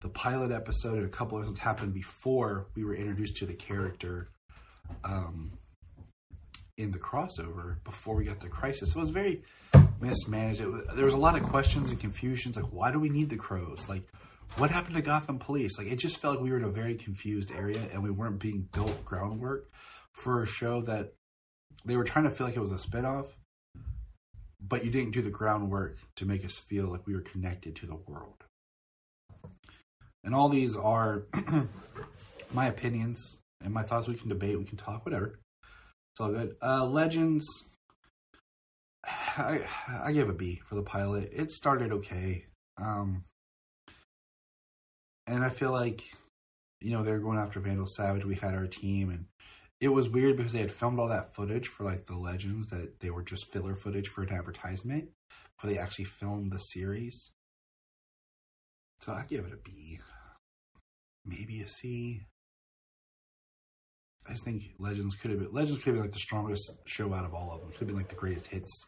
the 0.00 0.08
pilot 0.08 0.50
episode 0.50 0.96
and 0.96 1.06
a 1.06 1.08
couple 1.08 1.36
of 1.36 1.44
episodes 1.44 1.60
happened 1.60 1.92
before 1.92 2.68
we 2.74 2.84
were 2.84 2.94
introduced 2.94 3.36
to 3.36 3.46
the 3.46 3.54
character 3.54 4.28
um, 5.02 5.52
in 6.76 6.90
the 6.90 6.98
crossover 6.98 7.82
before 7.84 8.14
we 8.16 8.24
got 8.24 8.40
to 8.40 8.48
Crisis. 8.48 8.92
So 8.92 9.00
it 9.00 9.02
was 9.02 9.10
very 9.10 9.42
mismanaged. 10.04 10.60
It 10.60 10.70
was, 10.70 10.82
there 10.94 11.04
was 11.04 11.14
a 11.14 11.18
lot 11.18 11.36
of 11.36 11.42
questions 11.42 11.90
and 11.90 12.00
confusions, 12.00 12.56
like 12.56 12.66
why 12.66 12.92
do 12.92 12.98
we 12.98 13.08
need 13.08 13.28
the 13.28 13.36
crows? 13.36 13.88
Like 13.88 14.02
what 14.56 14.70
happened 14.70 14.96
to 14.96 15.02
Gotham 15.02 15.38
Police? 15.38 15.78
Like 15.78 15.88
it 15.90 15.96
just 15.96 16.18
felt 16.18 16.36
like 16.36 16.44
we 16.44 16.50
were 16.50 16.58
in 16.58 16.64
a 16.64 16.70
very 16.70 16.94
confused 16.94 17.50
area 17.52 17.88
and 17.92 18.02
we 18.02 18.10
weren't 18.10 18.38
being 18.38 18.68
built 18.72 19.04
groundwork 19.04 19.70
for 20.12 20.42
a 20.42 20.46
show 20.46 20.82
that 20.82 21.12
they 21.84 21.96
were 21.96 22.04
trying 22.04 22.24
to 22.24 22.30
feel 22.30 22.46
like 22.46 22.56
it 22.56 22.60
was 22.60 22.72
a 22.72 22.76
spinoff, 22.76 23.26
but 24.60 24.84
you 24.84 24.90
didn't 24.90 25.12
do 25.12 25.22
the 25.22 25.30
groundwork 25.30 25.96
to 26.16 26.24
make 26.24 26.44
us 26.44 26.58
feel 26.58 26.86
like 26.86 27.06
we 27.06 27.14
were 27.14 27.20
connected 27.20 27.76
to 27.76 27.86
the 27.86 27.96
world. 28.06 28.44
And 30.22 30.34
all 30.34 30.48
these 30.48 30.76
are 30.76 31.24
my 32.52 32.66
opinions 32.66 33.38
and 33.62 33.74
my 33.74 33.82
thoughts. 33.82 34.06
We 34.06 34.14
can 34.14 34.28
debate, 34.28 34.58
we 34.58 34.64
can 34.64 34.78
talk, 34.78 35.04
whatever. 35.04 35.38
It's 36.12 36.20
all 36.20 36.30
good. 36.30 36.56
Uh, 36.62 36.86
Legends, 36.86 37.44
I 39.36 39.60
I 40.02 40.12
gave 40.12 40.28
a 40.28 40.32
B 40.32 40.60
for 40.66 40.74
the 40.74 40.82
pilot. 40.82 41.30
It 41.32 41.50
started 41.50 41.92
okay. 41.92 42.46
Um, 42.80 43.24
and 45.26 45.44
I 45.44 45.48
feel 45.48 45.70
like, 45.70 46.02
you 46.80 46.90
know, 46.92 47.02
they 47.02 47.12
were 47.12 47.18
going 47.18 47.38
after 47.38 47.60
Vandal 47.60 47.86
Savage. 47.86 48.24
We 48.24 48.34
had 48.34 48.54
our 48.54 48.66
team, 48.66 49.10
and 49.10 49.26
it 49.80 49.88
was 49.88 50.08
weird 50.08 50.36
because 50.36 50.52
they 50.52 50.60
had 50.60 50.72
filmed 50.72 50.98
all 50.98 51.08
that 51.08 51.34
footage 51.34 51.68
for 51.68 51.84
like 51.84 52.04
the 52.06 52.16
Legends 52.16 52.68
that 52.68 53.00
they 53.00 53.10
were 53.10 53.22
just 53.22 53.50
filler 53.52 53.74
footage 53.74 54.08
for 54.08 54.22
an 54.22 54.32
advertisement 54.32 55.08
before 55.56 55.70
they 55.70 55.78
actually 55.78 56.06
filmed 56.06 56.52
the 56.52 56.58
series. 56.58 57.32
So 59.00 59.12
I 59.12 59.24
give 59.28 59.44
it 59.44 59.52
a 59.52 59.56
B, 59.56 60.00
maybe 61.24 61.60
a 61.60 61.68
C. 61.68 62.26
I 64.26 64.32
just 64.32 64.44
think 64.44 64.62
Legends 64.78 65.16
could 65.16 65.30
have 65.30 65.40
been 65.40 65.52
Legends 65.52 65.78
could 65.78 65.88
have 65.88 65.94
been 65.96 66.04
like 66.04 66.12
the 66.12 66.18
strongest 66.18 66.72
show 66.86 67.12
out 67.12 67.26
of 67.26 67.34
all 67.34 67.52
of 67.52 67.60
them. 67.60 67.70
Could 67.70 67.80
have 67.80 67.88
been 67.88 67.96
like 67.96 68.08
the 68.08 68.14
greatest 68.14 68.46
hits, 68.46 68.86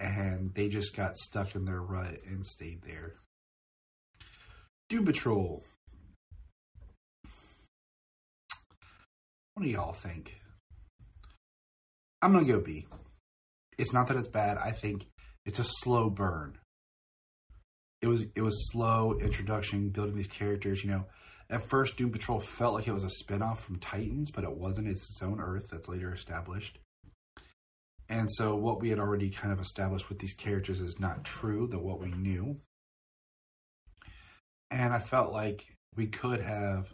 and 0.00 0.54
they 0.54 0.68
just 0.68 0.96
got 0.96 1.16
stuck 1.18 1.54
in 1.54 1.66
their 1.66 1.80
rut 1.80 2.16
and 2.26 2.44
stayed 2.46 2.82
there. 2.82 3.14
Doom 4.88 5.04
Patrol. 5.04 5.62
What 9.54 9.64
do 9.64 9.68
y'all 9.68 9.92
think? 9.92 10.40
I'm 12.22 12.32
gonna 12.32 12.46
go 12.46 12.60
B. 12.60 12.86
It's 13.78 13.92
not 13.92 14.08
that 14.08 14.16
it's 14.16 14.28
bad. 14.28 14.56
I 14.56 14.72
think 14.72 15.06
it's 15.44 15.58
a 15.58 15.64
slow 15.64 16.10
burn. 16.10 16.58
It 18.00 18.06
was 18.06 18.26
it 18.34 18.40
was 18.42 18.70
slow 18.72 19.18
introduction, 19.20 19.90
building 19.90 20.16
these 20.16 20.26
characters. 20.26 20.82
You 20.82 20.90
know, 20.90 21.04
at 21.50 21.68
first 21.68 21.96
Doom 21.96 22.10
Patrol 22.10 22.40
felt 22.40 22.74
like 22.74 22.88
it 22.88 22.92
was 22.92 23.04
a 23.04 23.24
spinoff 23.24 23.58
from 23.58 23.78
Titans, 23.78 24.30
but 24.30 24.44
it 24.44 24.56
wasn't. 24.56 24.88
It's 24.88 25.10
its 25.10 25.22
own 25.22 25.40
Earth 25.40 25.68
that's 25.70 25.88
later 25.88 26.12
established. 26.12 26.78
And 28.10 28.28
so 28.30 28.56
what 28.56 28.80
we 28.80 28.90
had 28.90 28.98
already 28.98 29.30
kind 29.30 29.52
of 29.52 29.60
established 29.60 30.08
with 30.08 30.18
these 30.18 30.34
characters 30.34 30.80
is 30.80 30.98
not 30.98 31.24
true, 31.24 31.68
that 31.68 31.78
what 31.78 32.00
we 32.00 32.10
knew. 32.10 32.56
And 34.68 34.92
I 34.92 34.98
felt 34.98 35.32
like 35.32 35.64
we 35.96 36.08
could 36.08 36.40
have 36.40 36.92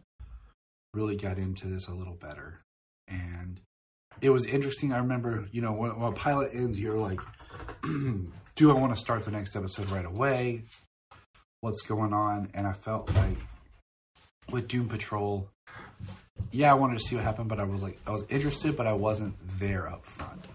really 0.93 1.17
got 1.17 1.39
into 1.39 1.69
this 1.69 1.89
a 1.89 1.95
little 1.95 2.15
better. 2.15 2.61
And 3.09 3.61
it 4.21 4.29
was 4.29 4.45
interesting. 4.45 4.93
I 4.93 4.99
remember, 4.99 5.49
you 5.53 5.63
know, 5.63 5.73
when, 5.73 5.99
when 5.99 6.13
a 6.13 6.15
pilot 6.17 6.55
ends, 6.55 6.79
you're 6.79 6.99
like, 6.99 7.21
do 7.83 8.71
I 8.71 8.75
want 8.75 8.95
to 8.95 9.01
start 9.01 9.25
the 9.25 9.31
next 9.31 9.57
episode 9.57 9.91
right 9.91 10.05
away? 10.05 10.65
What's 11.63 11.81
going 11.81 12.13
on? 12.13 12.51
And 12.53 12.67
I 12.67 12.75
felt 12.75 13.11
like 13.15 13.39
with 14.51 14.69
Doom 14.69 14.89
Patrol, 14.89 15.49
yeah, 16.53 16.71
I 16.71 16.75
wanted 16.75 16.99
to 16.99 17.05
see 17.05 17.15
what 17.15 17.25
happened, 17.25 17.49
but 17.49 17.59
I 17.59 17.65
was 17.65 17.83
like, 17.83 17.99
I 18.07 18.11
was 18.11 18.25
interested, 18.29 18.77
but 18.77 18.87
I 18.87 18.93
wasn't 18.93 19.35
there 19.59 19.89
up 19.89 20.05
front. 20.05 20.47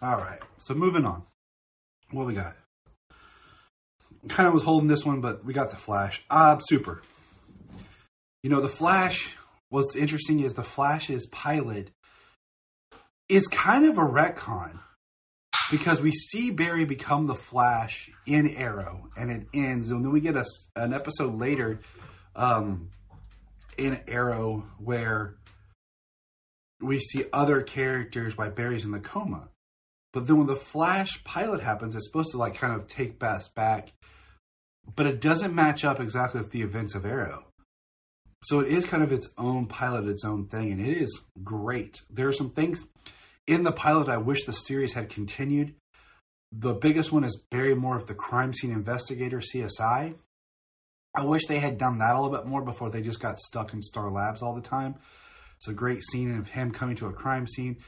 All 0.00 0.16
right, 0.16 0.40
so 0.58 0.74
moving 0.74 1.04
on. 1.04 1.24
What 2.12 2.26
we 2.26 2.34
got? 2.34 2.54
Kind 4.28 4.46
of 4.46 4.54
was 4.54 4.62
holding 4.62 4.88
this 4.88 5.04
one, 5.04 5.20
but 5.20 5.44
we 5.44 5.52
got 5.52 5.70
the 5.70 5.76
Flash. 5.76 6.22
Ah, 6.30 6.58
super. 6.60 7.02
You 8.42 8.50
know, 8.50 8.60
the 8.60 8.68
Flash. 8.68 9.34
What's 9.70 9.96
interesting 9.96 10.40
is 10.40 10.54
the 10.54 10.62
Flash's 10.62 11.26
pilot 11.26 11.90
is 13.28 13.46
kind 13.48 13.86
of 13.86 13.98
a 13.98 14.02
retcon 14.02 14.78
because 15.70 16.00
we 16.00 16.12
see 16.12 16.50
Barry 16.50 16.84
become 16.84 17.26
the 17.26 17.34
Flash 17.34 18.08
in 18.24 18.54
Arrow, 18.54 19.10
and 19.16 19.30
it 19.30 19.48
ends, 19.52 19.90
and 19.90 20.04
then 20.04 20.12
we 20.12 20.20
get 20.20 20.36
a, 20.36 20.44
an 20.76 20.94
episode 20.94 21.34
later 21.34 21.80
um, 22.36 22.90
in 23.76 24.00
Arrow 24.06 24.64
where 24.78 25.34
we 26.80 27.00
see 27.00 27.24
other 27.32 27.62
characters 27.62 28.38
while 28.38 28.50
Barry's 28.50 28.84
in 28.84 28.92
the 28.92 29.00
coma. 29.00 29.48
But 30.12 30.26
then 30.26 30.38
when 30.38 30.46
the 30.46 30.56
Flash 30.56 31.22
pilot 31.24 31.60
happens, 31.60 31.94
it's 31.94 32.06
supposed 32.06 32.30
to 32.32 32.38
like 32.38 32.54
kind 32.54 32.74
of 32.74 32.86
take 32.86 33.18
Bess 33.18 33.48
back, 33.48 33.92
but 34.94 35.06
it 35.06 35.20
doesn't 35.20 35.54
match 35.54 35.84
up 35.84 36.00
exactly 36.00 36.40
with 36.40 36.50
the 36.50 36.62
events 36.62 36.94
of 36.94 37.04
Arrow. 37.04 37.44
So 38.44 38.60
it 38.60 38.68
is 38.68 38.84
kind 38.84 39.02
of 39.02 39.12
its 39.12 39.28
own 39.36 39.66
pilot, 39.66 40.06
its 40.06 40.24
own 40.24 40.46
thing, 40.46 40.70
and 40.72 40.80
it 40.80 40.96
is 40.96 41.20
great. 41.42 42.02
There 42.08 42.28
are 42.28 42.32
some 42.32 42.50
things 42.50 42.84
in 43.46 43.64
the 43.64 43.72
pilot 43.72 44.08
I 44.08 44.18
wish 44.18 44.44
the 44.44 44.52
series 44.52 44.92
had 44.92 45.10
continued. 45.10 45.74
The 46.52 46.74
biggest 46.74 47.12
one 47.12 47.24
is 47.24 47.42
Barry 47.50 47.74
more 47.74 47.96
of 47.96 48.06
the 48.06 48.14
crime 48.14 48.54
scene 48.54 48.70
investigator, 48.70 49.40
CSI. 49.40 50.14
I 51.14 51.24
wish 51.24 51.46
they 51.46 51.58
had 51.58 51.78
done 51.78 51.98
that 51.98 52.14
a 52.14 52.20
little 52.20 52.36
bit 52.36 52.46
more 52.46 52.62
before 52.62 52.90
they 52.90 53.02
just 53.02 53.20
got 53.20 53.40
stuck 53.40 53.72
in 53.72 53.82
Star 53.82 54.10
Labs 54.10 54.40
all 54.40 54.54
the 54.54 54.62
time. 54.62 54.94
It's 55.56 55.68
a 55.68 55.74
great 55.74 56.04
scene 56.04 56.38
of 56.38 56.46
him 56.46 56.70
coming 56.70 56.94
to 56.96 57.06
a 57.06 57.12
crime 57.12 57.46
scene 57.46 57.78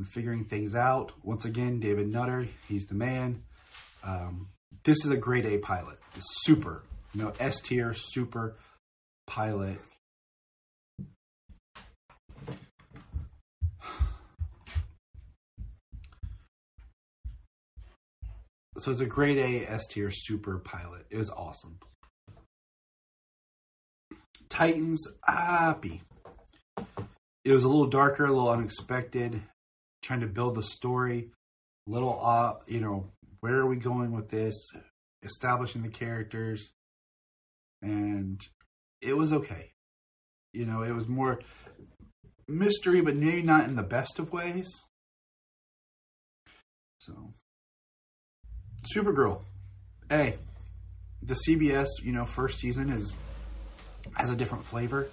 and 0.00 0.08
figuring 0.08 0.46
things 0.46 0.74
out. 0.74 1.12
Once 1.22 1.44
again, 1.44 1.78
David 1.78 2.08
Nutter, 2.08 2.48
he's 2.66 2.86
the 2.86 2.94
man. 2.94 3.42
Um, 4.02 4.48
this 4.82 5.04
is 5.04 5.10
a 5.10 5.16
grade 5.16 5.44
A 5.44 5.58
pilot. 5.58 5.98
It's 6.16 6.24
super, 6.46 6.82
you 7.12 7.22
know, 7.22 7.34
S 7.38 7.60
tier, 7.60 7.92
super 7.92 8.56
pilot. 9.26 9.78
So 18.78 18.90
it's 18.90 19.02
a 19.02 19.06
grade 19.06 19.36
A 19.36 19.70
S 19.70 19.86
tier 19.86 20.10
super 20.10 20.60
pilot. 20.60 21.04
It 21.10 21.18
was 21.18 21.28
awesome. 21.28 21.78
Titans, 24.48 25.06
ah, 25.28 25.76
B. 25.78 26.00
It 27.44 27.52
was 27.52 27.64
a 27.64 27.68
little 27.68 27.86
darker, 27.86 28.24
a 28.24 28.32
little 28.32 28.50
unexpected, 28.50 29.42
trying 30.02 30.20
to 30.20 30.26
build 30.26 30.54
the 30.54 30.62
story. 30.62 31.30
A 31.86 31.90
little, 31.90 32.20
uh, 32.22 32.54
you 32.66 32.80
know, 32.80 33.10
where 33.40 33.56
are 33.56 33.66
we 33.66 33.76
going 33.76 34.12
with 34.12 34.28
this? 34.28 34.56
Establishing 35.22 35.82
the 35.82 35.88
characters. 35.88 36.70
And 37.82 38.40
it 39.00 39.16
was 39.16 39.32
okay. 39.32 39.72
You 40.52 40.66
know, 40.66 40.82
it 40.82 40.92
was 40.92 41.08
more 41.08 41.40
mystery, 42.48 43.00
but 43.00 43.16
maybe 43.16 43.42
not 43.42 43.68
in 43.68 43.76
the 43.76 43.82
best 43.82 44.18
of 44.18 44.32
ways. 44.32 44.68
So, 46.98 47.32
Supergirl. 48.94 49.42
A. 50.10 50.34
The 51.22 51.34
CBS, 51.34 51.86
you 52.02 52.12
know, 52.12 52.24
first 52.24 52.58
season 52.58 52.90
is 52.90 53.14
has 54.14 54.30
a 54.30 54.36
different 54.36 54.64
flavor 54.64 55.08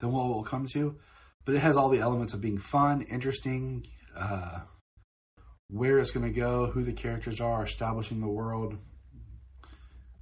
than 0.00 0.12
what 0.12 0.28
we'll 0.28 0.42
come 0.42 0.66
to, 0.72 0.96
but 1.44 1.54
it 1.54 1.60
has 1.60 1.76
all 1.76 1.88
the 1.88 2.00
elements 2.00 2.34
of 2.34 2.40
being 2.40 2.58
fun, 2.58 3.02
interesting, 3.02 3.86
uh, 4.16 4.60
where 5.68 5.98
it's 5.98 6.10
going 6.10 6.26
to 6.26 6.40
go, 6.40 6.66
who 6.66 6.84
the 6.84 6.92
characters 6.92 7.40
are, 7.40 7.64
establishing 7.64 8.20
the 8.20 8.28
world. 8.28 8.74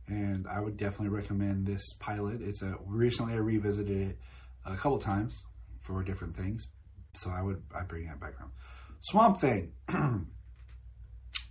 And 0.06 0.46
I 0.46 0.60
would 0.60 0.76
definitely 0.76 1.08
recommend 1.08 1.66
this 1.66 1.94
pilot. 2.00 2.40
It's 2.42 2.62
a 2.62 2.76
recently 2.86 3.34
I 3.34 3.38
revisited 3.38 4.10
it 4.10 4.18
a 4.66 4.76
couple 4.76 4.98
times 4.98 5.44
for 5.80 6.02
different 6.02 6.36
things, 6.36 6.66
so 7.14 7.30
I 7.30 7.42
would 7.42 7.62
I 7.74 7.84
bring 7.84 8.06
that 8.06 8.20
background. 8.20 8.52
Swamp 9.00 9.40
Thing, 9.40 9.72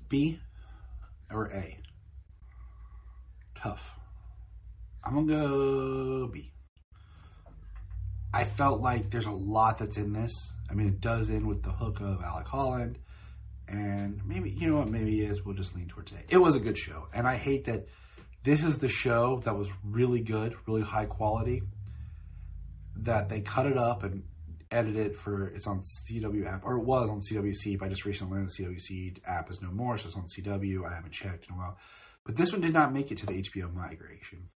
B 0.09 0.39
or 1.31 1.47
A? 1.47 1.79
Tough. 3.55 3.81
I'm 5.03 5.13
gonna 5.15 5.27
go 5.27 6.27
B. 6.27 6.51
I 8.33 8.45
felt 8.45 8.81
like 8.81 9.09
there's 9.09 9.27
a 9.27 9.31
lot 9.31 9.77
that's 9.77 9.97
in 9.97 10.13
this. 10.13 10.33
I 10.73 10.75
mean, 10.75 10.87
it 10.87 11.01
does 11.01 11.29
end 11.29 11.45
with 11.45 11.61
the 11.61 11.69
hook 11.69 11.99
of 12.01 12.23
Alec 12.23 12.47
Holland, 12.47 12.97
and 13.67 14.19
maybe 14.25 14.49
you 14.49 14.71
know 14.71 14.77
what, 14.77 14.89
maybe 14.89 15.21
it 15.21 15.29
is. 15.29 15.45
We'll 15.45 15.53
just 15.53 15.75
lean 15.75 15.87
towards 15.87 16.11
A. 16.13 16.15
It 16.29 16.39
was 16.39 16.55
a 16.55 16.59
good 16.59 16.79
show, 16.79 17.09
and 17.13 17.27
I 17.27 17.35
hate 17.35 17.65
that 17.65 17.85
this 18.43 18.63
is 18.63 18.79
the 18.79 18.89
show 18.89 19.39
that 19.45 19.55
was 19.55 19.69
really 19.83 20.21
good, 20.21 20.55
really 20.67 20.81
high 20.81 21.05
quality. 21.05 21.61
That 22.95 23.29
they 23.29 23.41
cut 23.41 23.67
it 23.67 23.77
up 23.77 24.01
and 24.01 24.23
edited 24.71 25.05
it 25.11 25.15
for 25.15 25.47
it's 25.49 25.67
on 25.67 25.81
CW 26.09 26.47
app 26.47 26.63
or 26.65 26.77
it 26.77 26.85
was 26.85 27.07
on 27.07 27.19
CW 27.19 27.53
Seed. 27.55 27.77
But 27.77 27.85
I 27.85 27.89
just 27.89 28.05
recently 28.05 28.35
learned 28.35 28.49
the 28.49 28.63
CW 28.63 28.79
Seed 28.79 29.21
app 29.27 29.51
is 29.51 29.61
no 29.61 29.69
more, 29.69 29.99
so 29.99 30.07
it's 30.07 30.15
on 30.15 30.25
CW. 30.25 30.89
I 30.89 30.95
haven't 30.95 31.13
checked 31.13 31.47
in 31.49 31.53
a 31.53 31.57
while, 31.57 31.77
but 32.25 32.35
this 32.35 32.51
one 32.51 32.61
did 32.61 32.73
not 32.73 32.91
make 32.91 33.11
it 33.11 33.19
to 33.19 33.27
the 33.27 33.33
HBO 33.33 33.71
migration. 33.71 34.49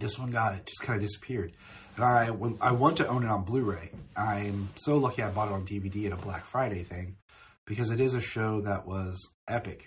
This 0.00 0.18
one 0.18 0.32
got 0.32 0.54
it 0.54 0.66
just 0.66 0.82
kind 0.82 0.96
of 0.96 1.06
disappeared, 1.06 1.52
and 1.94 2.04
I 2.04 2.30
I 2.60 2.72
want 2.72 2.96
to 2.96 3.06
own 3.06 3.22
it 3.22 3.28
on 3.28 3.44
Blu-ray. 3.44 3.90
I'm 4.18 4.70
so 4.74 4.96
lucky 4.96 5.22
I 5.22 5.30
bought 5.30 5.48
it 5.48 5.54
on 5.54 5.64
DVD 5.64 6.06
at 6.06 6.12
a 6.12 6.16
Black 6.16 6.44
Friday 6.44 6.82
thing 6.82 7.16
because 7.66 7.90
it 7.90 8.00
is 8.00 8.14
a 8.14 8.20
show 8.20 8.60
that 8.62 8.84
was 8.84 9.32
epic, 9.46 9.86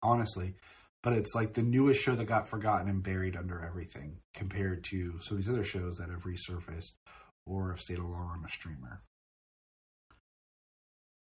honestly. 0.00 0.54
But 1.02 1.14
it's 1.14 1.34
like 1.34 1.54
the 1.54 1.62
newest 1.62 2.00
show 2.00 2.14
that 2.14 2.26
got 2.26 2.48
forgotten 2.48 2.88
and 2.88 3.02
buried 3.02 3.36
under 3.36 3.60
everything 3.60 4.18
compared 4.32 4.84
to 4.84 5.18
so 5.20 5.34
these 5.34 5.48
other 5.48 5.64
shows 5.64 5.96
that 5.96 6.08
have 6.08 6.22
resurfaced 6.22 6.92
or 7.46 7.72
have 7.72 7.80
stayed 7.80 7.98
along 7.98 8.38
on 8.38 8.44
a 8.44 8.48
streamer. 8.48 9.02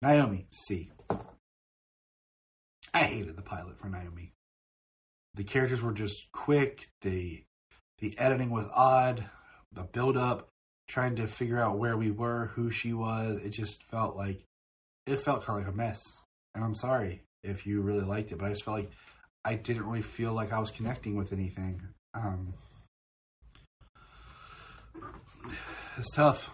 Naomi, 0.03 0.47
C. 0.51 0.91
I 2.93 3.05
hated 3.05 3.35
the 3.35 3.43
pilot 3.43 3.79
for 3.79 3.88
Naomi. 3.88 4.35
The 5.35 5.45
characters 5.45 5.81
were 5.81 5.95
just 5.95 6.31
quick. 6.33 6.88
The 7.01 7.45
the 7.99 8.19
editing 8.19 8.51
was 8.51 8.67
odd. 8.75 9.25
The 9.73 9.85
build 9.85 10.19
up, 10.19 10.52
trying 10.93 11.17
to 11.17 11.27
figure 11.27 11.59
out 11.59 11.79
where 11.79 11.97
we 11.97 12.11
were, 12.11 12.51
who 12.55 12.71
she 12.71 12.93
was, 12.93 13.39
it 13.39 13.49
just 13.49 13.83
felt 13.85 14.15
like 14.15 14.45
it 15.07 15.19
felt 15.19 15.43
kind 15.43 15.59
of 15.59 15.65
like 15.65 15.75
a 15.75 15.77
mess. 15.77 15.99
And 16.55 16.63
I'm 16.63 16.75
sorry 16.75 17.23
if 17.43 17.67
you 17.67 17.81
really 17.81 18.05
liked 18.05 18.31
it, 18.31 18.39
but 18.39 18.45
I 18.45 18.51
just 18.51 18.63
felt 18.63 18.77
like 18.77 18.91
I 19.43 19.55
didn't 19.55 19.87
really 19.87 20.03
feel 20.03 20.35
like 20.35 20.53
I 20.53 20.59
was 20.59 20.71
connecting 20.71 21.17
with 21.17 21.33
anything. 21.33 21.81
Um, 22.13 22.53
it's 25.97 26.11
tough. 26.15 26.51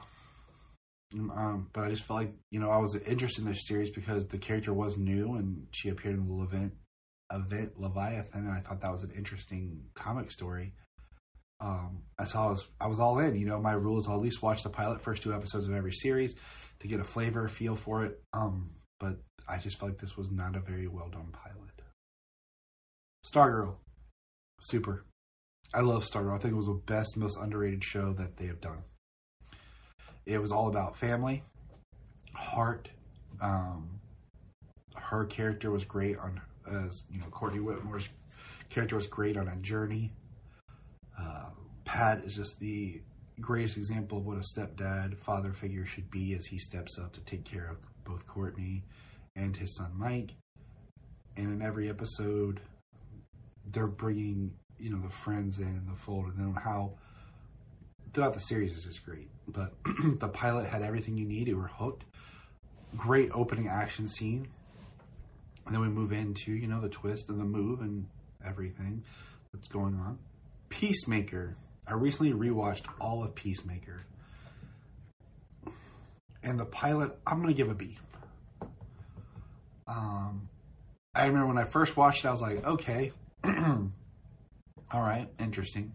Um, 1.12 1.68
but 1.72 1.85
I 1.85 1.88
just 1.88 2.05
felt 2.05 2.20
like 2.20 2.35
you 2.51 2.61
know 2.61 2.70
I 2.70 2.79
was 2.79 2.94
interested 2.94 3.42
in 3.42 3.51
this 3.51 3.66
series 3.66 3.90
because 3.90 4.27
the 4.27 4.38
character 4.38 4.72
was 4.74 4.98
new 4.98 5.35
and 5.35 5.66
she 5.72 5.88
appeared 5.88 6.14
in 6.14 6.29
the 6.29 6.42
event 6.44 6.74
event 7.33 7.81
Leviathan, 7.81 8.46
and 8.46 8.53
I 8.53 8.61
thought 8.61 8.83
that 8.83 8.92
was 8.92 9.03
an 9.03 9.12
interesting 9.16 9.85
comic 9.94 10.31
story. 10.31 10.74
Um, 11.60 12.02
I 12.18 12.24
saw 12.24 12.48
I 12.48 12.50
was, 12.50 12.66
I 12.80 12.86
was 12.86 13.00
all 13.00 13.18
in. 13.18 13.36
You 13.36 13.46
know, 13.46 13.60
my 13.60 13.72
rule 13.72 13.98
is 13.98 14.06
I'll 14.06 14.16
at 14.16 14.22
least 14.22 14.42
watch 14.42 14.62
the 14.62 14.70
pilot 14.70 15.00
first 15.00 15.22
two 15.22 15.34
episodes 15.34 15.66
of 15.66 15.74
every 15.74 15.92
series 15.92 16.34
to 16.80 16.88
get 16.88 17.00
a 17.00 17.04
flavor, 17.04 17.48
feel 17.48 17.74
for 17.74 18.04
it. 18.04 18.22
Um, 18.32 18.70
but 19.00 19.16
I 19.48 19.58
just 19.58 19.78
felt 19.78 19.92
like 19.92 20.00
this 20.00 20.16
was 20.16 20.30
not 20.30 20.56
a 20.56 20.60
very 20.60 20.86
well 20.86 21.08
done 21.08 21.32
pilot. 21.32 21.82
Stargirl, 23.26 23.74
super. 24.60 25.04
I 25.74 25.80
love 25.80 26.04
Stargirl. 26.04 26.34
I 26.34 26.38
think 26.38 26.52
it 26.52 26.56
was 26.56 26.66
the 26.66 26.80
best, 26.86 27.16
most 27.16 27.38
underrated 27.40 27.84
show 27.84 28.12
that 28.14 28.36
they 28.36 28.46
have 28.46 28.60
done. 28.60 28.78
It 30.24 30.40
was 30.40 30.52
all 30.52 30.68
about 30.68 30.96
family, 30.96 31.42
heart. 32.34 32.88
Um, 33.40 34.00
her 34.94 35.24
character 35.24 35.70
was 35.70 35.84
great 35.84 36.18
on, 36.18 36.40
as 36.70 37.06
you 37.10 37.20
know, 37.20 37.26
Courtney 37.30 37.60
Whitmore's 37.60 38.08
character 38.70 38.96
was 38.96 39.06
great 39.06 39.36
on 39.36 39.48
a 39.48 39.56
journey. 39.56 40.12
Uh, 41.20 41.50
Pat 41.85 42.24
is 42.24 42.37
just 42.37 42.59
the 42.61 43.00
greatest 43.40 43.76
example 43.76 44.18
of 44.18 44.26
what 44.26 44.37
a 44.37 44.40
stepdad, 44.40 45.18
father 45.18 45.52
figure 45.52 45.85
should 45.85 46.11
be 46.11 46.35
as 46.35 46.46
he 46.46 46.59
steps 46.59 46.98
up 46.98 47.12
to 47.12 47.20
take 47.22 47.44
care 47.44 47.68
of 47.70 47.76
both 48.04 48.26
Courtney 48.26 48.85
and 49.37 49.57
his 49.57 49.76
son 49.76 49.92
Mike. 49.96 50.35
And 51.37 51.52
in 51.52 51.62
every 51.62 51.88
episode, 51.88 52.61
they're 53.70 53.87
bringing 53.87 54.54
you 54.78 54.90
know 54.90 55.00
the 55.00 55.11
friends 55.11 55.59
in 55.59 55.66
and 55.66 55.88
the 55.88 55.96
fold, 55.96 56.26
and 56.26 56.38
then 56.38 56.54
how 56.54 56.92
throughout 58.12 58.35
the 58.35 58.40
series 58.40 58.76
is 58.76 58.85
just 58.85 59.04
great. 59.04 59.28
But 59.46 59.72
the 60.20 60.28
pilot 60.28 60.66
had 60.66 60.83
everything 60.83 61.16
you 61.16 61.26
need; 61.26 61.48
you 61.48 61.57
were 61.57 61.68
hooked. 61.68 62.04
Great 62.96 63.31
opening 63.35 63.68
action 63.68 64.09
scene, 64.09 64.48
and 65.66 65.74
then 65.74 65.81
we 65.83 65.88
move 65.88 66.12
into 66.12 66.52
you 66.52 66.66
know 66.66 66.81
the 66.81 66.88
twist 66.88 67.28
and 67.28 67.38
the 67.38 67.44
move 67.44 67.81
and 67.81 68.07
everything 68.44 69.04
that's 69.52 69.68
going 69.68 69.94
on. 69.94 70.18
Peacemaker. 70.68 71.57
I 71.87 71.94
recently 71.94 72.33
rewatched 72.33 72.85
all 73.00 73.24
of 73.24 73.35
Peacemaker. 73.35 74.02
And 76.42 76.59
the 76.59 76.64
pilot, 76.64 77.18
I'm 77.26 77.42
going 77.42 77.48
to 77.48 77.54
give 77.54 77.70
a 77.70 77.74
B. 77.74 77.98
Um, 79.87 80.48
I 81.14 81.26
remember 81.26 81.46
when 81.48 81.59
I 81.59 81.64
first 81.64 81.96
watched 81.96 82.24
it, 82.24 82.28
I 82.28 82.31
was 82.31 82.40
like, 82.40 82.64
okay, 82.64 83.12
all 83.44 83.90
right, 84.92 85.28
interesting. 85.40 85.92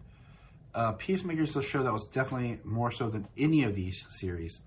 Uh, 0.74 0.92
Peacemaker 0.92 1.42
is 1.42 1.56
a 1.56 1.62
show 1.62 1.82
that 1.82 1.92
was 1.92 2.04
definitely 2.08 2.58
more 2.64 2.90
so 2.90 3.08
than 3.08 3.28
any 3.38 3.62
of 3.62 3.74
these 3.74 4.04
series 4.10 4.60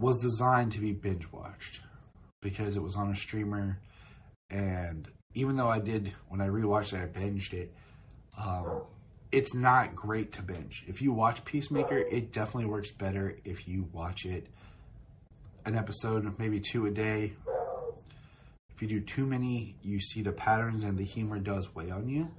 was 0.00 0.18
designed 0.18 0.72
to 0.72 0.80
be 0.80 0.92
binge 0.92 1.30
watched 1.30 1.80
because 2.40 2.76
it 2.76 2.82
was 2.82 2.96
on 2.96 3.10
a 3.10 3.16
streamer. 3.16 3.78
And 4.50 5.08
even 5.34 5.56
though 5.56 5.68
I 5.68 5.78
did, 5.78 6.12
when 6.28 6.40
I 6.40 6.48
rewatched 6.48 6.92
it, 6.92 7.02
I 7.02 7.06
binged 7.06 7.54
it. 7.54 7.72
Um, 8.36 8.82
it's 9.30 9.54
not 9.54 9.96
great 9.96 10.32
to 10.32 10.42
binge. 10.42 10.84
If 10.86 11.00
you 11.00 11.12
watch 11.12 11.44
Peacemaker, 11.44 11.96
it 11.96 12.32
definitely 12.32 12.66
works 12.66 12.90
better 12.90 13.36
if 13.44 13.66
you 13.66 13.88
watch 13.92 14.26
it 14.26 14.46
an 15.64 15.76
episode, 15.76 16.38
maybe 16.38 16.60
two 16.60 16.86
a 16.86 16.90
day. 16.90 17.32
If 18.74 18.82
you 18.82 18.88
do 18.88 19.00
too 19.00 19.26
many, 19.26 19.76
you 19.82 20.00
see 20.00 20.22
the 20.22 20.32
patterns 20.32 20.82
and 20.82 20.98
the 20.98 21.04
humor 21.04 21.38
does 21.38 21.74
weigh 21.74 21.90
on 21.90 22.08
you. 22.08 22.30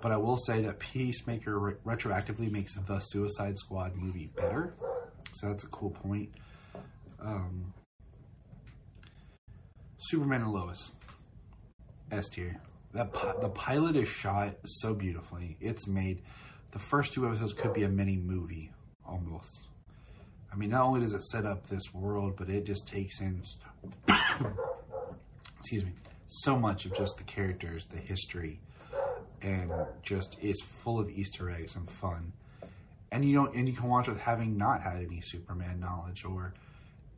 But 0.00 0.12
I 0.12 0.16
will 0.16 0.36
say 0.36 0.62
that 0.62 0.78
Peacemaker 0.78 1.58
re- 1.58 1.74
retroactively 1.84 2.50
makes 2.50 2.74
the 2.74 2.98
Suicide 2.98 3.56
Squad 3.56 3.94
movie 3.94 4.30
better. 4.36 4.74
So 5.32 5.48
that's 5.48 5.64
a 5.64 5.68
cool 5.68 5.90
point. 5.90 6.30
Um, 7.20 7.72
Superman 9.98 10.42
and 10.42 10.52
Lois. 10.52 10.90
S 12.10 12.28
tier. 12.28 12.60
Pi- 12.92 13.34
the 13.40 13.48
pilot 13.48 13.96
is 13.96 14.08
shot 14.08 14.56
so 14.64 14.94
beautifully. 14.94 15.56
It's 15.60 15.86
made 15.86 16.22
the 16.72 16.78
first 16.78 17.12
two 17.12 17.26
episodes 17.26 17.52
could 17.52 17.72
be 17.74 17.84
a 17.84 17.88
mini 17.88 18.16
movie 18.16 18.70
almost. 19.06 19.68
I 20.52 20.56
mean, 20.56 20.70
not 20.70 20.84
only 20.84 21.00
does 21.00 21.14
it 21.14 21.22
set 21.22 21.46
up 21.46 21.66
this 21.66 21.94
world, 21.94 22.34
but 22.36 22.50
it 22.50 22.64
just 22.64 22.86
takes 22.86 23.20
in, 23.20 23.42
excuse 25.58 25.84
me, 25.84 25.92
so 26.26 26.58
much 26.58 26.84
of 26.84 26.94
just 26.94 27.16
the 27.16 27.24
characters, 27.24 27.86
the 27.86 27.98
history, 27.98 28.60
and 29.40 29.70
just 30.02 30.38
is 30.42 30.60
full 30.60 31.00
of 31.00 31.08
Easter 31.08 31.50
eggs 31.50 31.74
and 31.74 31.90
fun. 31.90 32.32
And 33.10 33.24
you 33.24 33.34
don't, 33.34 33.54
and 33.54 33.68
you 33.68 33.74
can 33.74 33.88
watch 33.88 34.08
with 34.08 34.20
having 34.20 34.56
not 34.56 34.82
had 34.82 34.96
any 34.96 35.20
Superman 35.22 35.80
knowledge 35.80 36.24
or 36.24 36.54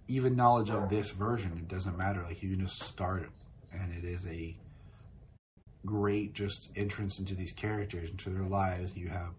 even 0.09 0.37
knowledge 0.37 0.71
of 0.71 0.89
this 0.89 1.11
version. 1.11 1.53
It 1.57 1.69
doesn't 1.69 1.97
matter. 1.97 2.23
Like 2.23 2.43
you 2.43 2.51
can 2.51 2.61
just 2.61 2.83
start, 2.85 3.31
and 3.73 3.93
it 3.93 4.05
is 4.05 4.27
a 4.27 4.57
great 5.85 6.33
just 6.35 6.71
entrance 6.77 7.19
into 7.19 7.35
these 7.35 7.53
characters, 7.53 8.11
into 8.11 8.31
their 8.31 8.47
lives. 8.47 8.97
You 8.97 9.09
have, 9.09 9.35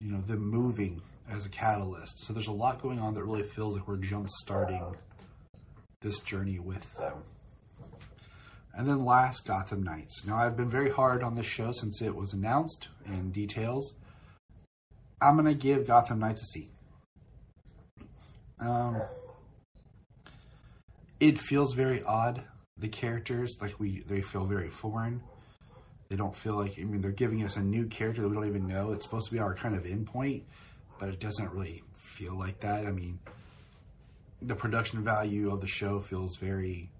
you 0.00 0.12
know, 0.12 0.20
them 0.20 0.40
moving 0.40 1.00
as 1.30 1.46
a 1.46 1.50
catalyst. 1.50 2.24
So 2.26 2.32
there's 2.32 2.48
a 2.48 2.52
lot 2.52 2.80
going 2.82 2.98
on 2.98 3.14
that 3.14 3.24
really 3.24 3.42
feels 3.42 3.76
like 3.76 3.86
we're 3.88 3.96
jump 3.96 4.28
starting 4.28 4.94
this 6.00 6.18
journey 6.20 6.58
with 6.58 6.94
them. 6.96 7.22
And 8.74 8.88
then 8.88 9.00
last, 9.00 9.44
Gotham 9.46 9.82
Knights. 9.82 10.24
Now, 10.24 10.36
I've 10.36 10.56
been 10.56 10.70
very 10.70 10.90
hard 10.90 11.24
on 11.24 11.34
this 11.34 11.46
show 11.46 11.72
since 11.72 12.00
it 12.00 12.14
was 12.14 12.32
announced 12.32 12.88
in 13.06 13.32
details. 13.32 13.94
I'm 15.20 15.34
going 15.34 15.46
to 15.46 15.54
give 15.54 15.86
Gotham 15.86 16.20
Knights 16.20 16.42
a 16.42 16.46
C. 16.46 16.70
Um, 18.60 19.02
it 21.18 21.38
feels 21.38 21.74
very 21.74 22.02
odd. 22.04 22.44
The 22.76 22.88
characters, 22.88 23.56
like 23.60 23.80
we, 23.80 24.04
they 24.06 24.22
feel 24.22 24.46
very 24.46 24.70
foreign. 24.70 25.22
They 26.08 26.16
don't 26.16 26.34
feel 26.34 26.54
like. 26.54 26.78
I 26.78 26.84
mean, 26.84 27.00
they're 27.00 27.10
giving 27.10 27.44
us 27.44 27.56
a 27.56 27.62
new 27.62 27.86
character 27.86 28.22
that 28.22 28.28
we 28.28 28.34
don't 28.34 28.48
even 28.48 28.66
know. 28.66 28.92
It's 28.92 29.04
supposed 29.04 29.26
to 29.26 29.32
be 29.32 29.38
our 29.38 29.54
kind 29.54 29.74
of 29.74 29.84
endpoint, 29.84 30.42
but 30.98 31.08
it 31.08 31.20
doesn't 31.20 31.52
really 31.52 31.82
feel 31.94 32.36
like 32.38 32.60
that. 32.60 32.86
I 32.86 32.90
mean, 32.90 33.18
the 34.40 34.54
production 34.54 35.02
value 35.04 35.52
of 35.52 35.60
the 35.60 35.66
show 35.66 36.00
feels 36.00 36.36
very 36.36 36.90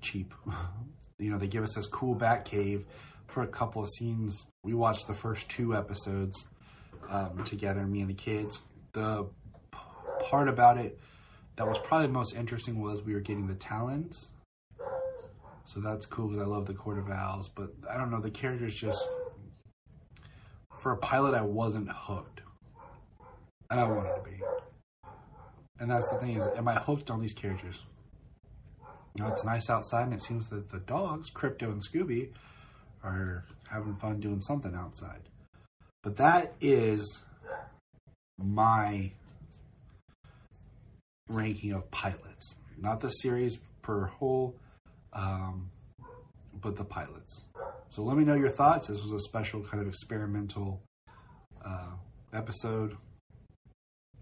cheap. 0.00 0.32
you 1.18 1.30
know, 1.30 1.38
they 1.38 1.48
give 1.48 1.64
us 1.64 1.74
this 1.74 1.86
cool 1.86 2.14
Batcave 2.14 2.84
for 3.26 3.42
a 3.42 3.48
couple 3.48 3.82
of 3.82 3.88
scenes. 3.88 4.46
We 4.62 4.74
watched 4.74 5.06
the 5.06 5.14
first 5.14 5.48
two 5.48 5.74
episodes 5.74 6.46
um, 7.08 7.42
together, 7.44 7.84
me 7.86 8.00
and 8.00 8.10
the 8.10 8.14
kids. 8.14 8.60
The 8.92 9.26
p- 9.72 9.78
part 10.20 10.48
about 10.48 10.78
it 10.78 10.98
that 11.56 11.66
was 11.66 11.78
probably 11.78 12.06
most 12.06 12.36
interesting 12.36 12.80
was 12.80 13.02
we 13.02 13.14
were 13.14 13.20
getting 13.20 13.48
the 13.48 13.54
talons. 13.54 14.28
So 15.68 15.80
that's 15.80 16.06
cool 16.06 16.28
because 16.28 16.42
I 16.42 16.46
love 16.46 16.66
the 16.66 16.72
Court 16.72 16.98
of 16.98 17.10
Owls. 17.10 17.50
But 17.54 17.74
I 17.90 17.98
don't 17.98 18.10
know, 18.10 18.22
the 18.22 18.30
characters 18.30 18.74
just. 18.74 19.06
For 20.78 20.92
a 20.92 20.96
pilot, 20.96 21.34
I 21.34 21.42
wasn't 21.42 21.90
hooked. 21.90 22.40
And 23.70 23.78
I 23.78 23.84
wanted 23.84 24.14
to 24.14 24.22
be. 24.22 24.40
And 25.78 25.90
that's 25.90 26.08
the 26.10 26.16
thing 26.16 26.36
is, 26.38 26.46
am 26.56 26.68
I 26.68 26.76
hooked 26.76 27.10
on 27.10 27.20
these 27.20 27.34
characters? 27.34 27.82
You 29.14 29.24
know, 29.24 29.30
it's 29.30 29.44
nice 29.44 29.68
outside, 29.68 30.04
and 30.04 30.14
it 30.14 30.22
seems 30.22 30.48
that 30.48 30.70
the 30.70 30.78
dogs, 30.78 31.28
Crypto 31.28 31.70
and 31.70 31.82
Scooby, 31.82 32.30
are 33.04 33.44
having 33.70 33.96
fun 33.96 34.20
doing 34.20 34.40
something 34.40 34.74
outside. 34.74 35.28
But 36.02 36.16
that 36.16 36.54
is 36.62 37.22
my 38.38 39.12
ranking 41.28 41.72
of 41.72 41.90
pilots, 41.90 42.56
not 42.80 43.00
the 43.00 43.10
series 43.10 43.58
per 43.82 44.06
whole, 44.06 44.54
um, 45.12 45.70
but 46.60 46.76
the 46.76 46.84
pilots. 46.84 47.44
So 47.90 48.02
let 48.02 48.16
me 48.16 48.24
know 48.24 48.34
your 48.34 48.48
thoughts. 48.48 48.88
This 48.88 49.02
was 49.02 49.12
a 49.12 49.20
special 49.20 49.62
kind 49.62 49.82
of 49.82 49.88
experimental 49.88 50.82
uh, 51.64 51.92
episode. 52.32 52.96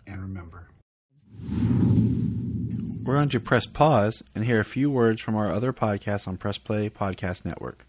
And 0.06 0.20
remember, 0.22 0.68
we're 3.04 3.14
going 3.14 3.28
to 3.30 3.40
press 3.40 3.66
pause 3.66 4.22
and 4.34 4.44
hear 4.44 4.60
a 4.60 4.64
few 4.64 4.90
words 4.90 5.20
from 5.20 5.34
our 5.34 5.50
other 5.50 5.72
podcasts 5.72 6.28
on 6.28 6.36
Press 6.36 6.58
Play 6.58 6.88
Podcast 6.88 7.44
Network. 7.44 7.86